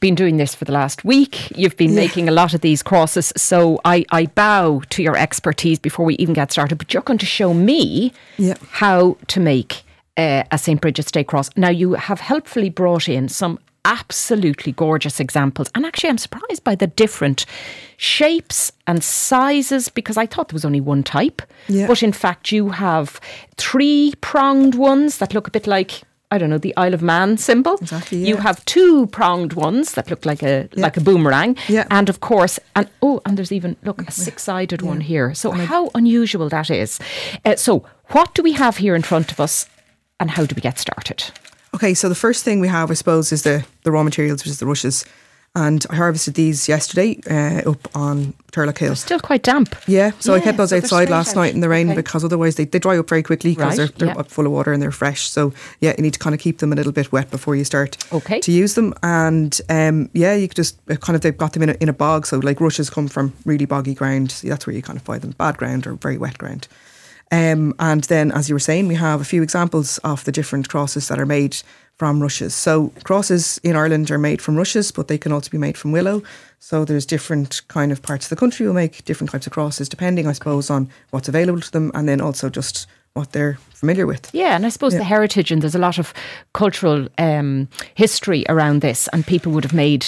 [0.00, 1.56] been doing this for the last week.
[1.56, 2.00] You've been yeah.
[2.00, 3.32] making a lot of these crosses.
[3.36, 6.76] So I, I bow to your expertise before we even get started.
[6.76, 8.54] But you're going to show me yeah.
[8.70, 9.85] how to make
[10.16, 10.80] uh, a St.
[10.80, 11.50] Bridget's Day cross.
[11.56, 15.70] Now, you have helpfully brought in some absolutely gorgeous examples.
[15.74, 17.46] And actually, I'm surprised by the different
[17.96, 21.40] shapes and sizes because I thought there was only one type.
[21.68, 21.86] Yeah.
[21.86, 23.20] But in fact, you have
[23.56, 26.02] three pronged ones that look a bit like.
[26.28, 27.76] I don't know the Isle of Man symbol.
[27.76, 28.18] Exactly.
[28.18, 28.26] Yeah.
[28.30, 30.82] You have two pronged ones that look like a yeah.
[30.82, 31.56] like a boomerang.
[31.88, 35.34] And of course, and oh, and there's even look a six sided one here.
[35.34, 36.98] So how unusual that is.
[37.44, 39.68] Uh, so what do we have here in front of us?
[40.20, 41.24] And how do we get started?
[41.74, 44.50] Okay, so the first thing we have, I suppose, is the, the raw materials, which
[44.50, 45.04] is the rushes.
[45.54, 48.94] and I harvested these yesterday uh, up on Turlough Hill.
[48.96, 49.74] Still quite damp.
[49.86, 51.36] Yeah, so I kept those so outside last out.
[51.40, 51.96] night in the rain Okay.
[51.96, 54.22] because otherwise they, they dry up very quickly because Right, they're, they're yeah.
[54.22, 55.28] full of water and they're fresh.
[55.28, 57.64] So yeah, you need to kind of keep them a little bit wet before you
[57.64, 58.40] start Okay.
[58.40, 58.94] to use them.
[59.02, 61.88] And um, yeah, you could just uh, kind of they've got them in a, in
[61.90, 62.26] a bog.
[62.26, 64.30] So like rushes come from really boggy ground.
[64.32, 66.68] So that's where you kind of find them, bad ground or very wet ground.
[67.32, 70.68] Um, and then, as you were saying, we have a few examples of the different
[70.68, 71.56] crosses that are made
[71.96, 72.54] from rushes.
[72.54, 75.92] So crosses in Ireland are made from rushes, but they can also be made from
[75.92, 76.22] willow.
[76.58, 79.88] So there's different kind of parts of the country will make different types of crosses,
[79.88, 84.06] depending, I suppose, on what's available to them, and then also just what they're familiar
[84.06, 84.30] with.
[84.34, 86.12] Yeah, and I suppose the heritage and there's a lot of
[86.52, 90.06] cultural um, history around this, and people would have made,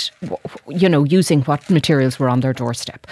[0.69, 3.07] you know, using what materials were on their doorstep.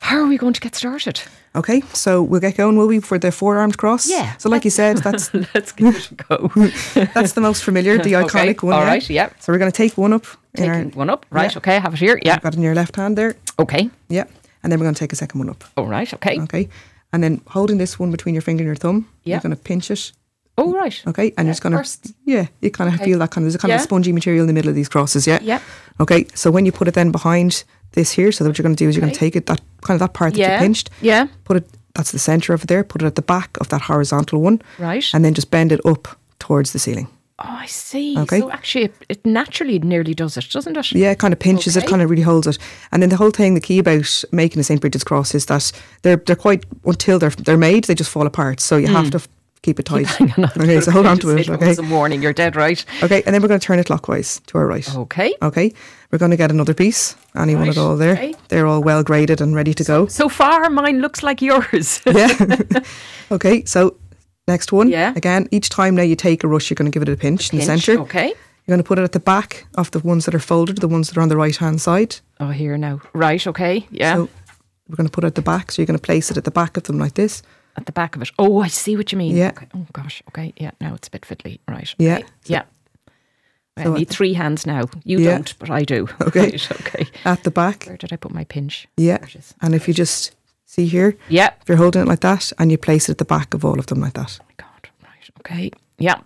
[0.00, 1.20] How are we going to get started?
[1.56, 4.08] Okay, so we'll get going, will we, for the four armed cross?
[4.10, 4.36] Yeah.
[4.38, 6.48] So, like you said, that's Let's give it a go.
[7.14, 8.74] that's the most familiar, the Okay, iconic one.
[8.74, 8.88] all yeah.
[8.88, 9.28] right, yeah.
[9.38, 10.26] So we're going to take one up.
[10.54, 11.52] in our- one up, right?
[11.52, 11.58] Yeah.
[11.58, 12.18] Okay, I have it here.
[12.24, 12.34] Yeah.
[12.34, 13.36] You've got it in your left hand there.
[13.58, 13.88] Okay.
[14.08, 14.24] Yeah.
[14.62, 15.62] And then we're going to take a second one up.
[15.76, 16.12] All right.
[16.14, 16.40] Okay.
[16.42, 16.68] Okay.
[17.12, 19.34] And then holding this one between your finger and your thumb, Yeah.
[19.36, 20.10] you're going to pinch it.
[20.58, 21.02] Oh, right.
[21.06, 21.32] Okay.
[21.36, 23.04] And you're just going to, yeah, you kind of Okay.
[23.04, 24.88] feel that kind of, there's a kind of spongy material in the middle of these
[24.88, 25.26] crosses.
[25.26, 25.38] Yeah.
[25.42, 25.60] Yeah.
[26.00, 26.26] Okay.
[26.34, 27.62] So when you put it then behind
[27.94, 29.60] this here, so what you're going to do is you're going to take it, that
[29.82, 30.54] kind of that part that Yeah.
[30.54, 31.26] you pinched, Yeah.
[31.44, 33.82] put it, that's the center of it there, put it at the back of that
[33.82, 34.60] horizontal one.
[34.78, 35.04] Right.
[35.12, 37.08] And then just bend it up towards the ceiling.
[37.40, 38.16] Oh, I see.
[38.16, 38.38] Okay.
[38.38, 40.92] So actually, it, it naturally nearly does it, doesn't it?
[40.92, 41.84] Yeah, it kind of pinches Okay.
[41.84, 42.58] it, kind of really holds it.
[42.92, 44.80] And then the whole thing, the key about making a St.
[44.80, 48.60] Bridget's cross is that they're they're quite until they're they're made, they just fall apart.
[48.60, 49.10] So you have hmm.
[49.10, 49.28] to f-
[49.64, 50.20] keep it tight.
[50.38, 50.44] On.
[50.44, 51.48] okay, so hold on to it.
[51.48, 51.74] Okay.
[51.76, 52.22] a warning.
[52.22, 52.84] You're dead right.
[53.02, 54.94] Okay, and then we're going to turn it clockwise to our right.
[54.96, 55.34] Okay.
[55.42, 55.72] Okay,
[56.10, 57.16] we're going to get another piece.
[57.34, 58.12] Any one Right, at all there.
[58.12, 58.34] okay.
[58.48, 60.06] They're all well graded and ready to go.
[60.06, 62.00] So far, mine looks like yours.
[62.06, 62.58] yeah.
[63.32, 63.96] okay, so
[64.46, 64.88] next one.
[64.90, 65.12] Yeah.
[65.16, 67.52] Again, each time now you take a rush, you're going to give it a pinch,
[67.52, 67.98] in the centre.
[68.00, 68.28] Okay.
[68.66, 70.88] You're going to put it at the back of the ones that are folded, the
[70.88, 72.16] ones that are on the right hand side.
[72.40, 73.00] Oh, here now.
[73.12, 73.46] Right.
[73.46, 73.86] Okay.
[73.90, 74.14] Yeah.
[74.14, 74.28] So
[74.88, 75.70] we're going to put it at the back.
[75.72, 77.42] So you're going to place it at the back of them like this.
[77.76, 78.30] At the back of it.
[78.38, 79.36] Oh, I see what you mean.
[79.36, 79.48] Yeah.
[79.48, 79.66] Okay.
[79.74, 80.22] Oh gosh.
[80.28, 80.52] Okay.
[80.56, 80.70] Yeah.
[80.80, 81.58] Now it's a bit fiddly.
[81.66, 81.92] Right.
[81.98, 82.18] Yeah.
[82.18, 82.26] Okay.
[82.46, 82.62] Yeah.
[83.76, 84.84] I So need three hands now.
[85.04, 85.30] You Yeah.
[85.32, 86.06] don't, but I do.
[86.20, 86.50] Okay.
[86.52, 87.06] Right, okay.
[87.24, 87.84] At the back.
[87.86, 88.86] Where did I put my pinch?
[88.96, 89.18] Yeah.
[89.18, 89.54] There it is.
[89.60, 91.50] And if you just see here, Yeah.
[91.60, 93.78] if you're holding it like that and you place it at the back of all
[93.80, 94.38] of them like that.
[94.40, 94.88] Oh my God.
[95.02, 95.30] Right.
[95.40, 95.70] Okay.
[95.98, 96.20] Yeah.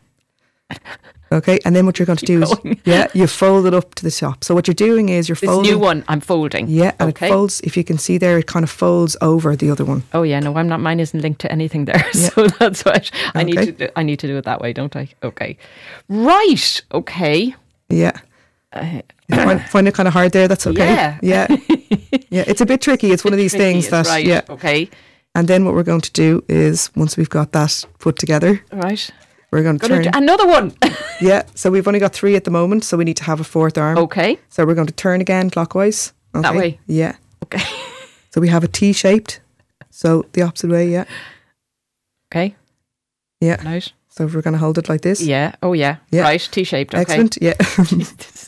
[1.31, 1.59] Okay.
[1.67, 2.81] And then what you're going to do is, going.
[2.87, 4.43] yeah, you fold it up to the top.
[4.45, 5.71] So what you're doing is you're This folding.
[5.73, 6.69] new one I'm folding.
[6.69, 6.93] Yeah.
[6.99, 7.27] And okay.
[7.27, 10.05] it folds, if you can see there, it kind of folds over the other one.
[10.15, 10.81] Oh yeah, no, I'm not.
[10.81, 12.29] Mine isn't linked to anything there, Yeah.
[12.31, 13.67] so that's what I need Okay.
[13.67, 13.73] to.
[13.73, 15.09] Do, I need to do it that way, don't I?
[15.23, 15.59] Okay,
[16.09, 16.83] right.
[16.93, 17.55] Okay.
[17.91, 18.13] Yeah.
[18.73, 20.49] Uh, find, find it kind of hard there.
[20.49, 20.79] That's okay.
[20.95, 21.19] Yeah.
[21.23, 21.47] Yeah.
[22.31, 22.45] yeah.
[22.47, 23.11] It's a bit tricky.
[23.11, 24.25] It's one of these tricky, things that, right.
[24.25, 24.43] yeah.
[24.49, 24.89] Okay.
[25.35, 29.11] And then what we're going to do is once we've got that put together, Right.
[29.51, 30.03] We're going to turn.
[30.03, 30.75] do another one.
[31.21, 31.43] yeah.
[31.55, 32.85] So we've only got three at the moment.
[32.85, 33.99] So we need to have a fourth arm.
[33.99, 34.39] okay.
[34.49, 36.13] So we're going to turn again clockwise.
[36.35, 36.79] That way?
[36.87, 37.17] Yeah.
[37.45, 37.65] Okay.
[38.31, 39.41] So we have a T shaped.
[39.91, 41.05] So the opposite way, yeah.
[42.31, 42.55] Okay.
[43.41, 43.65] Yeah.
[43.65, 43.93] Right.
[44.19, 45.21] So if we're going to hold it like this.
[45.23, 45.55] Yeah.
[45.63, 45.99] Oh yeah.
[46.11, 46.23] Yeah.
[46.23, 46.49] Right.
[46.51, 46.93] T-shaped.
[46.93, 47.03] Okay.
[47.03, 47.39] Excellent.
[47.41, 47.55] Yeah.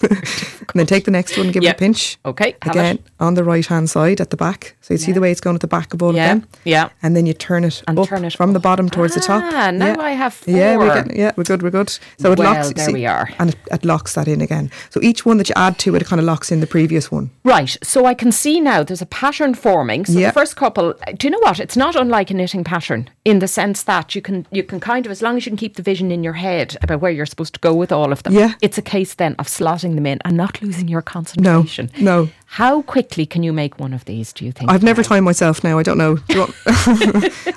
[0.00, 1.70] and then take the next one and give Yeah.
[1.70, 2.18] it a pinch.
[2.24, 2.56] Okay.
[2.62, 4.76] Again, on the right hand side at the back.
[4.80, 6.32] So you see the way it's going at the back of all Yeah.
[6.32, 6.48] of them.
[6.64, 6.88] Yeah.
[7.04, 9.44] And then you turn it And up turn it from the bottom towards the top.
[9.44, 10.00] Ah, now yeah.
[10.00, 10.54] I have four.
[10.56, 11.90] Yeah, we get, yeah, we're good, we're good.
[12.18, 12.72] So it Well, locks.
[12.72, 13.30] there we are.
[13.38, 14.72] And it, it locks that in again.
[14.90, 17.12] So each one that you add to it, it kind of locks in the previous
[17.12, 17.30] one.
[17.44, 17.76] Right.
[17.84, 20.04] So I can see now there's a pattern forming.
[20.06, 20.28] So Yeah.
[20.28, 21.60] the first couple, do you know what?
[21.60, 25.06] It's not unlike a knitting pattern in the sense that you can you can kind
[25.06, 27.26] of as long as you can keep the vision in your head about where you're
[27.32, 28.32] supposed to go with all of them.
[28.32, 28.52] Yeah.
[28.62, 31.90] It's a case then of slotting them in and not losing your concentration.
[31.98, 32.10] no.
[32.10, 32.28] No.
[32.60, 34.70] How quickly can you make one of these, do you think?
[34.72, 35.78] I've never timed myself now.
[35.78, 36.16] I don't know.
[36.16, 36.54] Do want-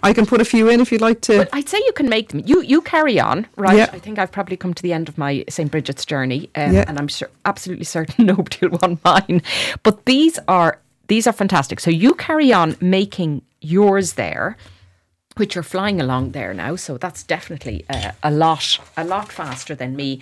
[0.04, 1.48] I can put a few in if you'd like to.
[1.56, 2.42] I'd say you can make them.
[2.46, 3.78] You you carry on, right?
[3.78, 3.90] Yeah.
[3.92, 5.72] I think I've probably come to the end of my St.
[5.72, 6.86] Bridget's journey, um, Yeah.
[6.88, 9.42] and I'm sure, absolutely certain nobody will want mine.
[9.82, 11.80] But these are these are fantastic.
[11.80, 14.58] So you carry on making yours there,
[15.38, 16.76] which you're flying along there now.
[16.76, 20.20] So that's definitely uh, a lot a lot faster than me.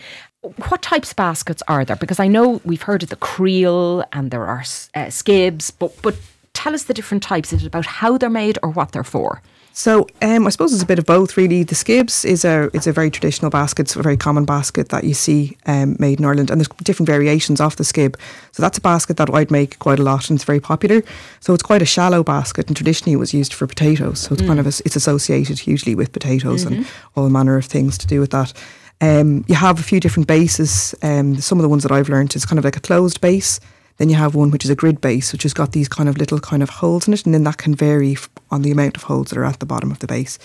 [0.70, 1.96] What types of baskets are there?
[1.96, 4.62] Because I know we've heard of the creel and there are
[4.96, 6.16] uh, skibs, but but
[6.54, 7.54] tell us the different types.
[7.54, 9.42] Is it about how they're made or what they're for?
[9.74, 11.64] So um, I suppose it's a bit of both, really.
[11.64, 15.04] The skibs is a it's a very traditional basket, it's a very common basket that
[15.04, 18.16] you see um, made in Ireland, and there's different variations of the skib.
[18.52, 21.04] So that's a basket that I'd make quite a lot, and it's very popular.
[21.40, 24.20] So it's quite a shallow basket, and traditionally it was used for potatoes.
[24.20, 27.98] So it's kind of a, it's associated hugely with potatoes and all manner of things
[28.00, 28.54] to do with that.
[29.00, 30.94] Um, you have a few different bases.
[31.02, 33.60] Um, some of the ones that I've learned is kind of like a closed base.
[34.02, 36.18] Then you have one which is a grid base, which has got these kind of
[36.18, 38.18] little kind of holes in it, and then that can vary
[38.50, 40.40] on the amount of holes that are at the bottom of the base.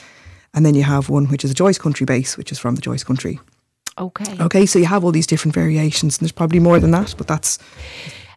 [0.52, 2.82] And then you have one which is a Joyce Country base, which is from the
[2.82, 3.40] Joyce Country.
[3.96, 4.36] Okay.
[4.38, 7.28] Okay, so you have all these different variations, and there's probably more than that, but
[7.28, 7.58] that's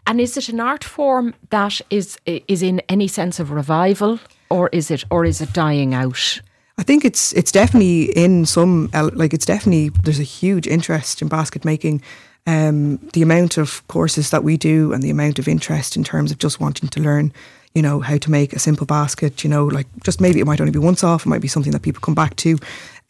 [0.08, 4.70] And is it an art form that is is in any sense of revival, or
[4.72, 6.40] is it or is it dying out?
[6.78, 11.28] I think it's it's definitely in some like it's definitely there's a huge interest in
[11.28, 12.02] basket making.
[12.50, 16.32] Um, the amount of courses that we do and the amount of interest in terms
[16.32, 17.32] of just wanting to learn,
[17.76, 19.44] you know, how to make a simple basket.
[19.44, 21.26] You know, like just maybe it might only be once off.
[21.26, 22.58] It might be something that people come back to.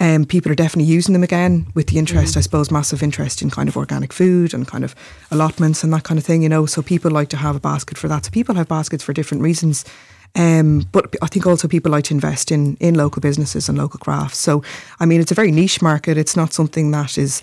[0.01, 2.37] Um, people are definitely using them again with the interest, mm.
[2.37, 4.93] I suppose, massive interest in kind of organic food and kind of
[5.31, 6.65] allotments and that kind of thing, you know.
[6.65, 8.25] So people like to have a basket for that.
[8.25, 9.85] So people have baskets for different reasons.
[10.35, 13.99] Um, but I think also people like to invest in in local businesses and local
[13.99, 14.37] crafts.
[14.39, 14.63] So
[14.99, 16.17] I mean, it's a very niche market.
[16.17, 17.41] It's not something that is.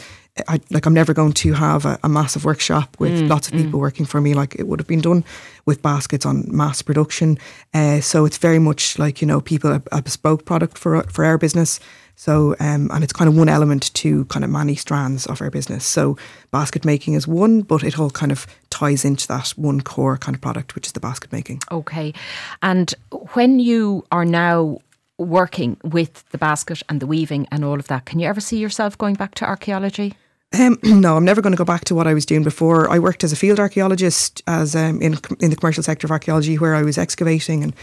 [0.48, 3.54] I, like I'm never going to have a, a massive workshop with mm, lots of
[3.54, 3.62] mm.
[3.62, 3.82] people mm.
[3.82, 5.24] working for me like it would have been done
[5.64, 7.38] with baskets on mass production.
[7.72, 11.24] Uh, so it's very much like you know people a, a bespoke product for for
[11.24, 11.80] our business.
[12.18, 15.50] So, um, and it's kind of one element to kind of many strands of our
[15.50, 15.84] business.
[15.84, 16.16] So,
[16.50, 20.34] basket making is one, but it all kind of ties into that one core kind
[20.34, 21.60] of product, which is the basket making.
[21.70, 22.14] Okay.
[22.62, 22.94] And
[23.34, 24.78] when you are now
[25.18, 28.58] working with the basket and the weaving and all of that, can you ever see
[28.58, 30.14] yourself going back to archaeology?
[30.58, 32.90] Um, no, I'm never going to go back to what I was doing before.
[32.90, 36.56] I worked as a field archaeologist, as um, in in the commercial sector of archaeology,
[36.56, 37.74] where I was excavating and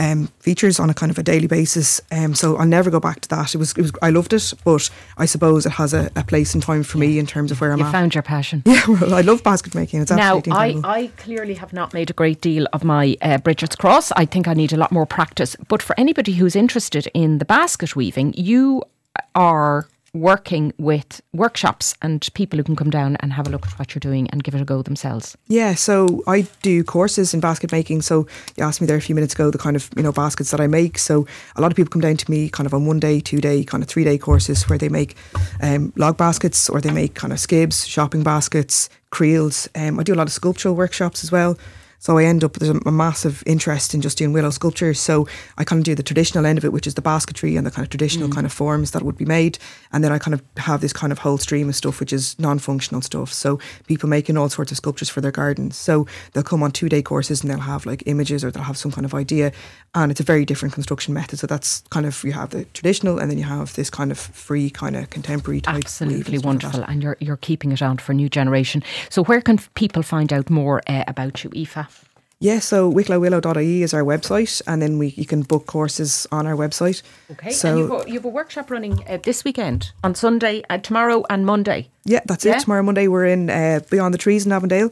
[0.00, 2.00] um, features on a kind of a daily basis.
[2.10, 3.54] Um, so I'll never go back to that.
[3.54, 6.54] It was, it was I loved it, but I suppose it has a, a place
[6.54, 7.84] and time for me in terms of where I'm at.
[7.84, 7.92] you at.
[7.92, 8.62] found your passion.
[8.70, 10.00] Yeah, well, I love basket making.
[10.00, 10.98] It's now, absolutely I.
[11.00, 14.12] I clearly have not made a great deal of my uh, Brigid's Cross.
[14.12, 15.56] I think I need a lot more practice.
[15.68, 18.84] But for anybody who's interested in the basket weaving, you
[19.34, 23.78] are working with workshops and people who can come down and have a look at
[23.78, 25.36] what you're doing and give it a go themselves?
[25.48, 28.02] Yeah, so I do courses in basket making.
[28.02, 30.50] So you asked me there a few minutes ago the kind of you know baskets
[30.50, 30.98] that I make.
[30.98, 33.40] So a lot of people come down to me kind of on one day, two
[33.40, 35.16] day, kind of three day courses where they make
[35.62, 39.68] um, log baskets or they make kind of skibs, shopping baskets, creels.
[39.74, 41.58] Um, I do a lot of sculptural workshops as well.
[42.00, 44.98] So I end up there's a, massive interest in just doing willow sculptures.
[44.98, 47.66] So I kind of do the traditional end of it, which is the basketry and
[47.66, 48.34] the kind of traditional mm.
[48.34, 49.58] kind of forms that would be made,
[49.92, 52.38] and then I kind of have this kind of whole stream of stuff, which is
[52.38, 53.32] non-functional stuff.
[53.32, 55.76] So people making all sorts of sculptures for their gardens.
[55.76, 58.78] So they'll come on two day courses and they'll have like images or they'll have
[58.78, 59.52] some kind of idea,
[59.94, 61.38] and it's a very different construction method.
[61.38, 64.18] So that's kind of you have the traditional, and then you have this kind of
[64.18, 65.76] free kind of contemporary type.
[65.76, 68.82] Absolutely wonderful, like and you're you're keeping it on for a new generation.
[69.10, 71.89] So where can people find out more uh, about you, Aoife?
[72.42, 76.56] Yeah, so wicklowwillow.ie is our website, and then we you can book courses on our
[76.56, 77.02] website.
[77.32, 80.14] Okay, so and you have, a, you have a workshop running uh, this weekend on
[80.14, 81.90] Sunday, uh, tomorrow, and Monday.
[82.06, 82.56] Yeah, that's yeah?
[82.56, 82.60] it.
[82.60, 84.90] Tomorrow, Monday, we're in uh, Beyond the Trees in Avondale.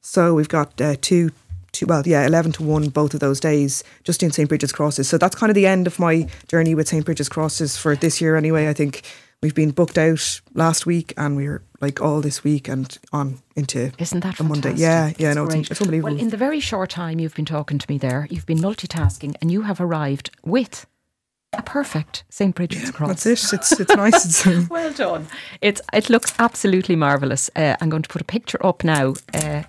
[0.00, 1.30] So we've got uh, two,
[1.70, 4.48] two, well, yeah, 11 to 1 both of those days, just in St.
[4.48, 5.08] Brigid's Crosses.
[5.08, 7.04] So that's kind of the end of my journey with St.
[7.04, 8.68] Brigid's Crosses for this year, anyway.
[8.68, 9.02] I think
[9.42, 13.40] we've been booked out last week and we are like all this week and on
[13.54, 14.74] into Isn't that a Monday.
[14.74, 16.14] Yeah, yeah, no, it's, it's, unbelievable.
[16.14, 19.36] Well, in the very short time you've been talking to me there, you've been multitasking
[19.40, 20.86] and you have arrived with
[21.52, 22.54] a perfect St.
[22.54, 23.22] Brigid's yeah, cross.
[23.22, 23.54] That's it.
[23.54, 24.46] It's it's nice.
[24.46, 25.26] It's, well done.
[25.60, 27.48] It's it looks absolutely marvelous.
[27.56, 29.14] Uh, I'm going to put a picture up now.
[29.32, 29.62] Uh,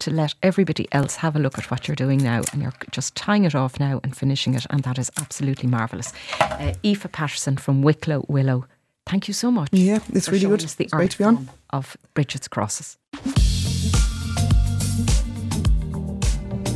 [0.00, 3.16] to let everybody else have a look at what you're doing now, and you're just
[3.16, 6.12] tying it off now and finishing it, and that is absolutely marvellous.
[6.40, 8.64] Uh, Aoife Patterson from Wicklow Willow
[9.08, 9.68] Thank you so much.
[9.72, 10.60] Yeah, it's really good.
[10.60, 11.48] the it's great to be on.
[11.70, 12.98] Of Brigid's Crosses.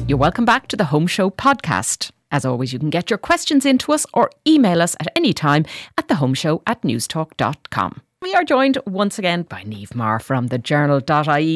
[0.09, 2.11] You're welcome back to the Home Show podcast.
[2.31, 5.67] As always, you can get your questions into us or email us at any time
[5.99, 8.01] at thehomeshow at newstalk.com.
[8.23, 11.03] We are joined once again by Niamh Maher from the journal.ie.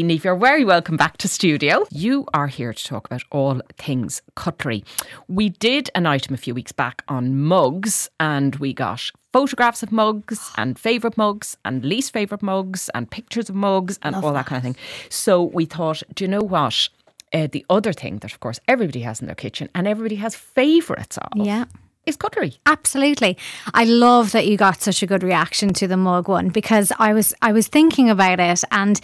[0.02, 1.86] Niamh, you're very welcome back to studio.
[1.92, 4.82] You are here to talk about all things cutlery.
[5.28, 9.92] We did an item a few weeks back on mugs and we got photographs of
[9.92, 14.32] mugs and favourite mugs and least favourite mugs and pictures of mugs and Love all
[14.32, 14.46] that.
[14.46, 14.84] that kind of thing.
[15.08, 16.88] So we thought, do you know what?
[17.32, 20.34] Uh, the other thing that, of course, everybody has in their kitchen and everybody has
[20.34, 21.28] favourites of.
[21.36, 21.66] Yeah
[22.06, 22.58] is cutlery.
[22.66, 23.36] Absolutely.
[23.74, 27.12] I love that you got such a good reaction to the mug one because I
[27.12, 29.00] was I was thinking about it and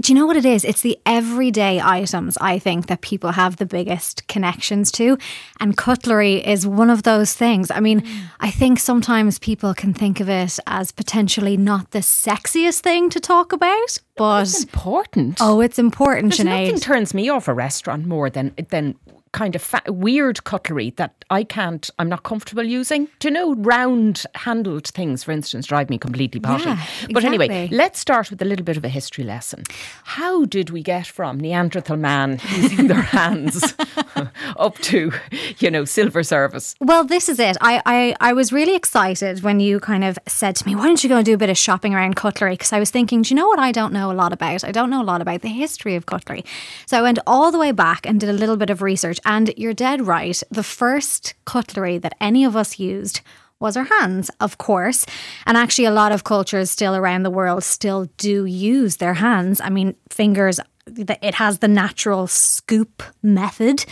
[0.00, 0.64] do you know what it is?
[0.64, 5.18] It's the everyday items I think that people have the biggest connections to.
[5.58, 7.68] And cutlery is one of those things.
[7.72, 8.20] I mean, mm.
[8.38, 13.18] I think sometimes people can think of it as potentially not the sexiest thing to
[13.18, 15.38] talk about, but it's important.
[15.40, 16.66] Oh, it's important, There's Sinead.
[16.66, 18.94] Nothing turns me off a restaurant more than than
[19.32, 23.08] kind of fa- weird cutlery that I can't, I'm not comfortable using.
[23.18, 26.64] Do you know, round handled things, for instance, drive me completely potty.
[26.64, 27.48] Yeah, but exactly.
[27.48, 29.64] anyway, let's start with a little bit of a history lesson.
[30.04, 33.74] How did we get from Neanderthal man using their hands
[34.56, 35.12] up to,
[35.58, 36.74] you know, silver service.
[36.80, 37.56] Well, this is it.
[37.60, 41.02] I, I, I was really excited when you kind of said to me, why don't
[41.02, 42.54] you go and do a bit of shopping around cutlery?
[42.54, 44.64] Because I was thinking, do you know what I don't know a lot about?
[44.64, 46.44] I don't know a lot about the history of cutlery.
[46.86, 49.17] So I went all the way back and did a little bit of research.
[49.24, 50.40] And you're dead right.
[50.50, 53.20] The first cutlery that any of us used
[53.60, 55.04] was our hands, of course.
[55.46, 59.60] And actually, a lot of cultures still around the world still do use their hands.
[59.60, 60.60] I mean, fingers
[60.96, 63.84] it has the natural scoop method,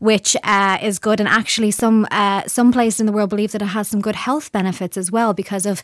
[0.00, 1.20] which uh, is good.
[1.20, 4.16] And actually, some uh, some places in the world believe that it has some good
[4.16, 5.82] health benefits as well because of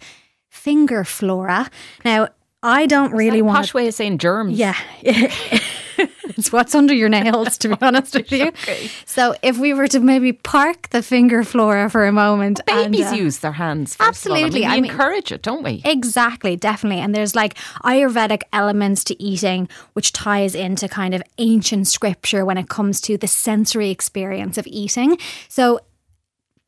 [0.49, 1.71] finger flora.
[2.05, 2.29] Now,
[2.63, 4.59] I don't really want posh way of saying germs.
[4.59, 4.77] Yeah.
[5.03, 8.49] it's what's under your nails, to be honest with you.
[8.49, 8.91] Okay.
[9.05, 12.61] So if we were to maybe park the finger flora for a moment.
[12.67, 13.97] Babies and, uh, use their hands.
[14.01, 14.65] absolutely.
[14.65, 15.83] I, mean, we I encourage it, don't we?
[15.85, 17.01] Exactly, definitely.
[17.01, 17.55] And there's like
[17.85, 23.17] Ayurvedic elements to eating, which ties into kind of ancient scripture when it comes to
[23.17, 25.19] the sensory experience of eating.
[25.49, 25.81] So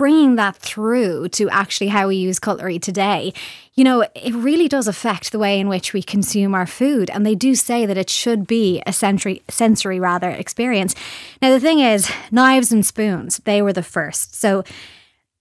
[0.01, 3.35] bringing that through to actually how we use cutlery today,
[3.75, 7.11] you know, it really does affect the way in which we consume our food.
[7.11, 10.95] And they do say that it should be a sensory, sensory rather experience.
[11.43, 14.35] Now, the thing is, knives and spoons, they were the first.
[14.35, 14.65] So,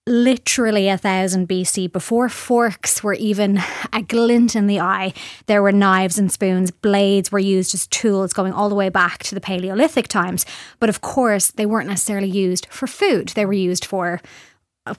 [0.06, 3.62] literally a thousand BC, before forks were even
[3.94, 5.14] a glint in the eye,
[5.46, 6.70] there were knives and spoons.
[6.70, 10.44] Blades were used as tools going all the way back to the Paleolithic times.
[10.80, 14.20] But of course, they weren't necessarily used for food, they were used for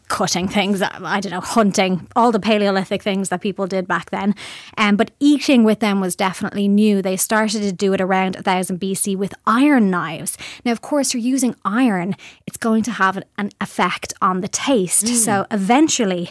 [0.08, 4.36] cutting things, I don't know, hunting, all the Paleolithic things that people did back then.
[4.78, 7.02] Um, but eating with them was definitely new.
[7.02, 10.38] They started to do it around 1000 BC with iron knives.
[10.66, 12.16] Now, of course, you're using iron,
[12.48, 15.06] it's going to have an effect on the taste.
[15.06, 15.16] Mm.
[15.16, 16.30] So eventually,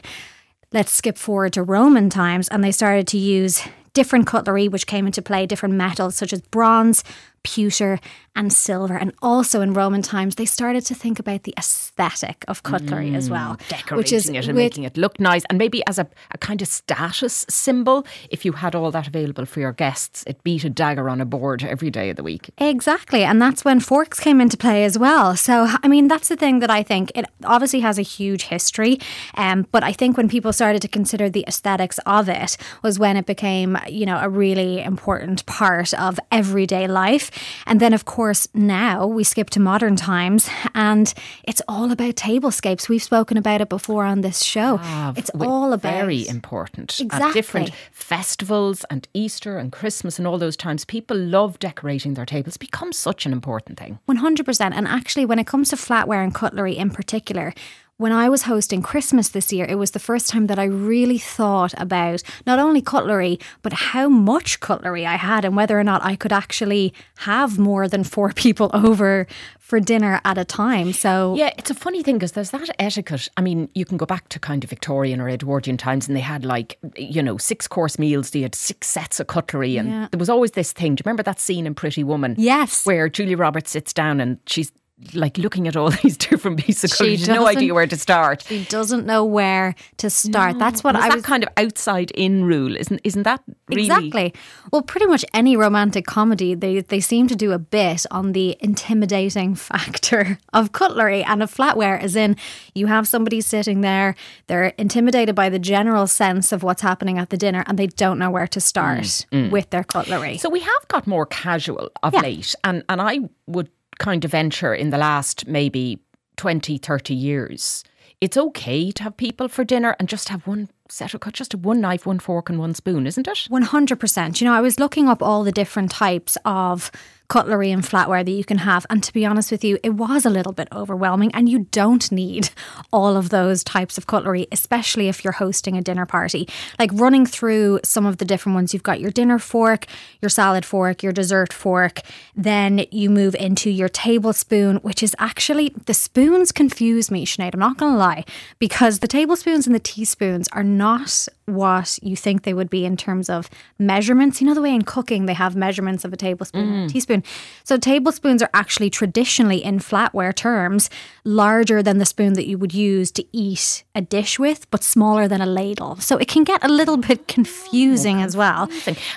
[0.73, 5.07] let's skip forward to Roman times, and they started to use different cutlery which came
[5.07, 7.03] into play, different metals such as bronze,
[7.43, 7.99] pewter,
[8.37, 8.97] and silver.
[8.97, 13.17] And also in Roman times, they started to think about the aesthetic of cutlery mm,
[13.17, 13.59] as well.
[13.69, 15.43] Decorating which is it and making it look nice.
[15.51, 19.47] And maybe as a, a kind of status symbol, if you had all that available
[19.47, 22.51] for your guests, it beat a dagger on a board every day of the week.
[22.59, 23.25] Exactly.
[23.25, 25.37] And that's when forks came into play as well.
[25.37, 28.99] So, I mean, that's the thing that I think it obviously has a huge history.
[29.35, 33.17] Um, but I think when people started to consider the aesthetics of it was when
[33.17, 37.30] it became, you know, a really important part of everyday life.
[37.67, 41.13] And then, of course, now we skip to modern times and
[41.45, 42.89] it's all about tablescapes.
[42.89, 44.79] We've spoken about it before on this show.
[44.81, 45.93] Ah, it's all about.
[45.93, 46.99] Very important.
[47.01, 47.29] Exactly.
[47.29, 52.27] At different festivals and Easter and Christmas and all those times, people love decorating their
[52.27, 52.57] tables.
[52.57, 53.99] It becomes such an important thing.
[54.09, 54.73] 100%.
[54.75, 57.55] And actually, when it comes to flatware and cutlery in particular,
[58.01, 61.19] when I was hosting Christmas this year, it was the first time that I really
[61.19, 66.03] thought about not only cutlery, but how much cutlery I had and whether or not
[66.03, 69.27] I could actually have more than four people over
[69.59, 70.95] for dinner at a time.
[70.95, 73.29] So, yeah, it's a funny thing because there's that etiquette.
[73.37, 76.23] I mean, you can go back to kind of Victorian or Edwardian times and they
[76.23, 79.77] had like, you know, six course meals, they had six sets of cutlery.
[79.77, 80.09] And yeah.
[80.11, 80.95] there was always this thing.
[80.95, 82.35] Do you remember that scene in Pretty Woman?
[82.39, 82.87] Yes.
[82.87, 84.73] Where Julia Roberts sits down and she's
[85.15, 86.95] like looking at all these different pieces.
[86.95, 88.45] She no idea where to start.
[88.47, 90.55] She doesn't know where to start.
[90.55, 90.59] No.
[90.59, 94.35] That's what I was that kind of outside in rule, isn't isn't that really Exactly.
[94.73, 98.57] Well, pretty much any romantic comedy they they seem to do a bit on the
[98.61, 102.37] intimidating factor of cutlery and of flatware as in
[102.75, 104.15] you have somebody sitting there,
[104.47, 108.19] they're intimidated by the general sense of what's happening at the dinner and they don't
[108.19, 109.51] know where to start mm, mm.
[109.51, 110.39] with their cutlery.
[110.39, 112.21] So we have got more casual of yeah.
[112.21, 113.71] late and and I would
[114.01, 116.01] kind of venture in the last maybe
[116.37, 117.85] 20, 30 years,
[118.21, 121.81] it's okay to have people for dinner and just have one set of just one
[121.81, 123.49] knife, one fork, and one spoon, isn't it?
[123.51, 124.41] 100%.
[124.41, 126.91] You know, I was looking up all the different types of
[127.31, 128.85] cutlery and flatware that you can have.
[128.91, 131.31] And to be honest with you, it was a little bit overwhelming.
[131.33, 132.51] And you don't need
[132.93, 136.49] all of those types of cutlery, especially if you're hosting a dinner party.
[136.77, 139.87] Like running through some of the different ones, you've got your dinner fork,
[140.21, 142.01] your salad fork, your dessert fork.
[142.35, 147.55] Then you move into your tablespoon, which is actually the spoons confuse me, Sinead.
[147.55, 148.25] I'm not going to lie,
[148.59, 152.97] because the tablespoons and the teaspoons are not what you think they would be in
[152.97, 153.49] terms of
[153.79, 154.41] measurements.
[154.41, 156.87] You know, the way in cooking they have measurements of a tablespoon mm.
[156.87, 157.23] a teaspoon.
[157.65, 160.91] So, tablespoons are actually traditionally, in flatware terms,
[161.25, 165.29] larger than the spoon that you would use to eat a dish with, but smaller
[165.29, 165.97] than a ladle.
[165.97, 168.71] So, it can get a little bit confusing oh, as well.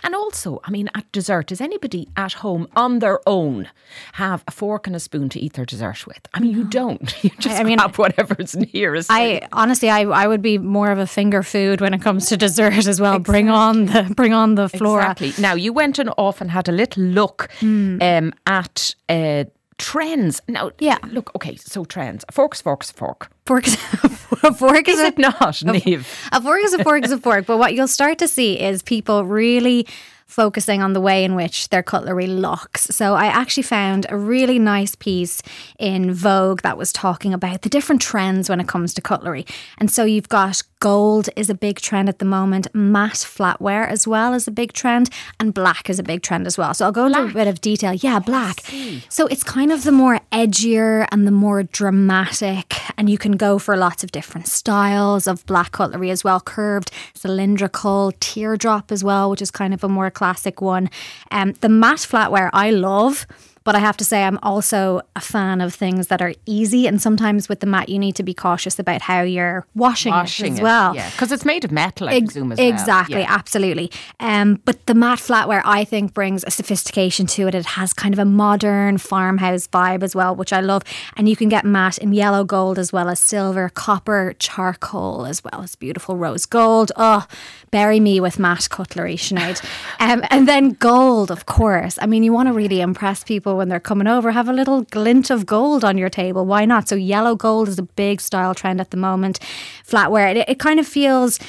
[0.03, 3.69] And also, I mean, at dessert, does anybody at home on their own
[4.13, 6.27] have a fork and a spoon to eat their dessert with?
[6.33, 7.13] I mean, you don't.
[7.23, 9.09] You just I mean, grab whatever's nearest.
[9.09, 12.29] I honestly, I, I would be more of a finger food when it comes comes
[12.29, 13.15] to dessert as well.
[13.15, 13.31] Exactly.
[13.31, 15.11] Bring on the bring on the flora.
[15.11, 15.33] Exactly.
[15.41, 18.01] Now you went and off and had a little look mm.
[18.01, 18.95] um, at.
[19.09, 19.45] Uh,
[19.79, 20.39] trends.
[20.47, 20.99] Now, Yeah.
[21.07, 22.23] Look, okay, so trends.
[22.29, 23.31] A fork's a fork's fork.
[23.45, 23.73] Fork is
[24.43, 26.05] a fork is Is a it not, Niamh?
[26.31, 27.47] A fork is a fork is a fork.
[27.47, 29.87] But what you'll start to see is people really
[30.33, 32.85] focusing on the way in which their cutlery looks.
[32.85, 35.43] So I actually found a really nice piece
[35.77, 39.45] in Vogue that was talking about the different trends when it comes to cutlery.
[39.77, 44.05] And so you've got gold is a big trend at the moment, matte flatware as
[44.05, 45.09] well is a big trend,
[45.39, 46.73] and black is a big trend as well.
[46.73, 47.93] So I'll go into a bit of detail.
[47.93, 48.59] Yeah, black.
[49.07, 53.59] So it's kind of the more edgier and the more dramatic, and you can go
[53.59, 59.29] for lots of different styles of black cutlery as well curved, cylindrical, teardrop as well,
[59.29, 60.89] which is kind of a more classic one.
[61.31, 63.27] Um, the matte flatware I love.
[63.63, 66.85] But I have to say, I'm also a fan of things that are easy.
[66.87, 70.45] And sometimes with the mat, you need to be cautious about how you're washing, Washing
[70.47, 70.95] it as well.
[70.95, 72.67] Yeah, because it's made of metal, I Ex- presume, as well.
[72.69, 73.27] Exactly, Yeah.
[73.33, 73.89] absolutely.
[74.19, 77.55] Um, but the matte flatware, I think, brings a sophistication to it.
[77.55, 80.83] It has kind of a modern farmhouse vibe as well, which I love.
[81.15, 85.43] And you can get matte in yellow gold as well as silver, copper, charcoal as
[85.43, 86.91] well as beautiful rose gold.
[86.97, 87.25] Oh,
[87.71, 89.63] bury me with matte cutlery, Sinead.
[89.99, 91.97] um, and then gold, of course.
[92.01, 94.31] I mean, you want to really impress people when they're coming over.
[94.31, 96.45] Have a little glint of gold on your table.
[96.45, 96.87] Why not?
[96.87, 99.39] So yellow gold is a big style trend at the moment.
[99.87, 101.39] Flatware, it, it kind of feels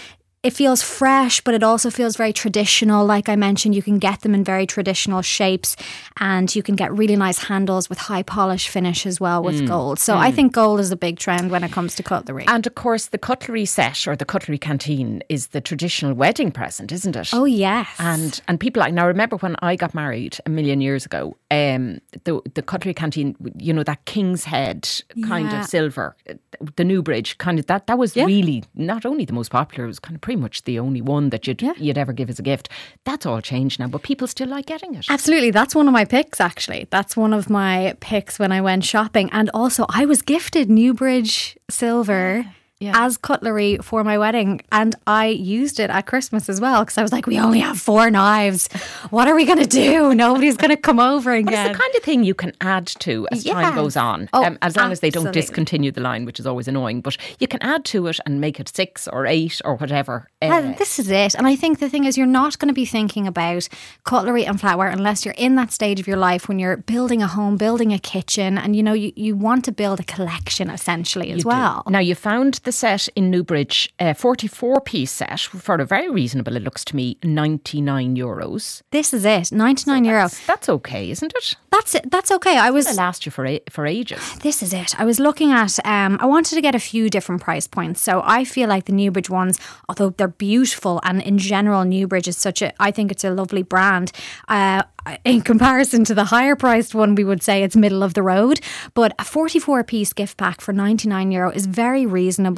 [0.45, 3.07] it feels fresh, but it also feels very traditional.
[3.07, 5.75] Like I mentioned, you can get them in very traditional shapes
[6.21, 9.99] and you can get really nice handles with high polish finish as well with gold.
[9.99, 12.45] So I think gold is a big trend when it comes to cutlery.
[12.47, 16.93] And of course, the cutlery set or the cutlery canteen is the traditional wedding present,
[16.93, 17.31] isn't it?
[17.33, 17.89] oh, yes.
[17.99, 22.01] And and people like now remember when I got married a million years ago, um,
[22.25, 24.87] the the cutlery canteen, you know that king's head
[25.23, 25.61] kind Yeah.
[25.63, 26.35] of silver, uh,
[26.77, 28.27] the Newbridge kind of that that was Yeah.
[28.27, 31.31] really not only the most popular, it was kind of pretty much the only one
[31.31, 31.73] that you'd Yeah.
[31.77, 32.69] you'd ever give as a gift.
[33.05, 35.07] That's all changed now, but people still like getting it.
[35.09, 35.51] Absolutely.
[35.51, 36.87] That's one of my picks, actually.
[36.91, 39.29] That's one of my picks when I went shopping.
[39.33, 42.47] And also, I was gifted Newbridge silver.
[42.81, 42.93] Yeah.
[42.97, 47.03] As cutlery for my wedding, and I used it at Christmas as well because I
[47.03, 48.69] was like, "We only have four knives.
[49.11, 50.13] What are we going to do?
[50.15, 53.29] Nobody's going to come over again." it's the kind of thing you can add to
[53.31, 56.41] as time goes on, Oh, um, as long as they don't discontinue the line, which
[56.41, 57.01] is always annoying.
[57.01, 60.29] But you can add to it and make it six or eight or whatever.
[60.43, 61.35] Uh, Well, this is it.
[61.37, 63.69] And I think the thing is, you're not going to be thinking about
[64.03, 67.29] cutlery and flatware unless you're in that stage of your life when you're building a
[67.29, 71.31] home, building a kitchen, and you know, you, you want to build a collection essentially
[71.31, 71.49] as You do.
[71.49, 71.83] well.
[71.89, 76.57] Now you found the set in Newbridge, a 44 piece set for a very reasonable,
[76.57, 78.83] it looks to me, 99 euros.
[78.91, 80.23] This is it 99 euro.
[80.23, 81.55] That's, that's okay, isn't it?
[81.71, 82.11] That's it.
[82.11, 82.57] That's okay.
[82.57, 84.21] I was It'll last you for a, for ages.
[84.43, 84.99] This is it.
[84.99, 85.85] I was looking at.
[85.85, 88.01] Um, I wanted to get a few different price points.
[88.01, 89.59] So I feel like the Newbridge ones,
[89.89, 92.73] although they're beautiful, and in general, Newbridge is such a.
[92.81, 94.13] I think it's a lovely brand.
[94.47, 94.85] Uh,
[95.25, 98.61] in comparison to the higher priced one, we would say it's middle of the road.
[98.95, 102.54] But a 44 piece gift pack for 99 euro is very reasonable.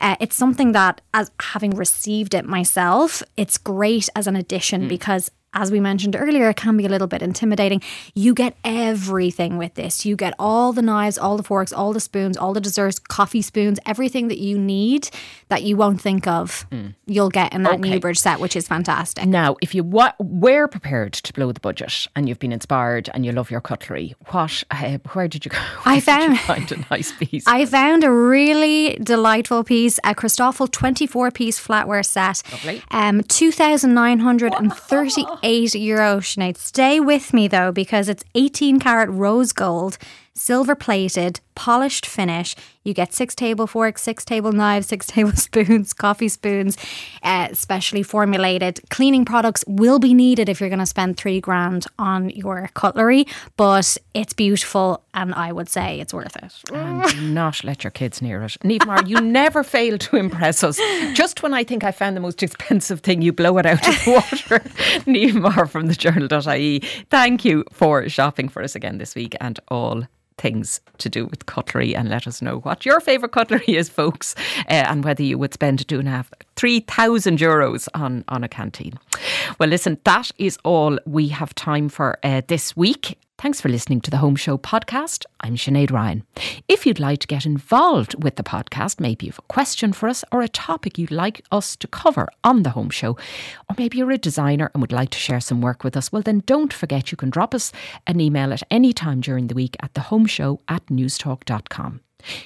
[0.00, 5.30] Uh, it's something that, as having received it myself, it's great as an addition because
[5.54, 7.80] as we mentioned earlier, it can be a little bit intimidating.
[8.14, 10.04] You get everything with this.
[10.04, 13.42] You get all the knives, all the forks, all the spoons, all the desserts, coffee
[13.42, 15.08] spoons, everything that you need
[15.48, 16.66] that you won't think of.
[17.06, 17.90] You'll get in that Okay.
[17.90, 19.24] Newbridge set, which is fantastic.
[19.26, 23.24] Now, if you wa- were prepared to blow the budget and you've been inspired and
[23.24, 24.64] you love your cutlery, what?
[24.70, 25.58] Uh, where did you go?
[25.84, 26.38] I Where did you found-
[26.68, 27.44] find a nice piece.
[27.46, 32.42] I found a really delightful piece, a Christofle 24 piece flatware set.
[32.50, 32.82] Lovely.
[32.90, 33.22] Um,
[35.44, 36.56] 2,938 euro, Sinead.
[36.56, 39.98] Stay with me though, because it's 18 karat rose gold,
[40.34, 42.56] silver plated, polished finish.
[42.82, 46.76] You get six table forks, six table knives, six tablespoons, coffee spoons,
[47.22, 48.80] uh, specially formulated.
[48.90, 53.26] Cleaning products will be needed if you're going to spend three grand on your cutlery,
[53.56, 56.52] but it's beautiful and I would say it's worth it.
[56.72, 58.56] and do not let your kids near it.
[58.64, 60.76] Niamh you never fail to impress us.
[61.14, 63.94] Just when I think I found the most expensive thing, you blow it out of
[64.04, 64.64] the water.
[65.06, 66.80] Niamh from the journal.ie.
[67.10, 70.02] Thank you for shopping for us again this week and all
[70.38, 74.34] things to do with cutlery and let us know what your favourite cutlery is, folks,
[74.68, 78.44] uh, and whether you would spend two and a half, three thousand euros on, on
[78.44, 78.98] a canteen.
[79.58, 83.18] Well, listen, that is all we have time for uh, this week.
[83.36, 85.24] Thanks for listening to the Home Show podcast.
[85.40, 86.24] I'm Sinead Ryan.
[86.68, 90.08] If you'd like to get involved with the podcast, maybe you have a question for
[90.08, 93.18] us or a topic you'd like us to cover on the Home Show,
[93.68, 96.22] or maybe you're a designer and would like to share some work with us, well,
[96.22, 97.72] then don't forget you can drop us
[98.06, 102.00] an email at any time during the week at thehomeshow at newstalk.com.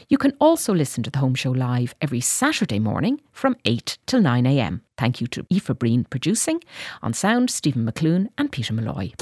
[0.08, 4.22] You can also listen to the Home Show live every Saturday morning from 8 till
[4.22, 4.82] 9 a.m.
[4.96, 6.60] Thank you to Aoife Breen producing,
[7.02, 9.12] on sound Stephen McClune and Peter Malloy.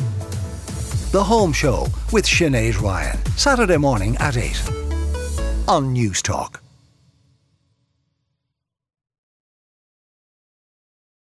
[1.16, 3.18] The Home Show with Sinead Ryan.
[3.38, 4.68] Saturday morning at 8
[5.66, 6.65] on Newstalk.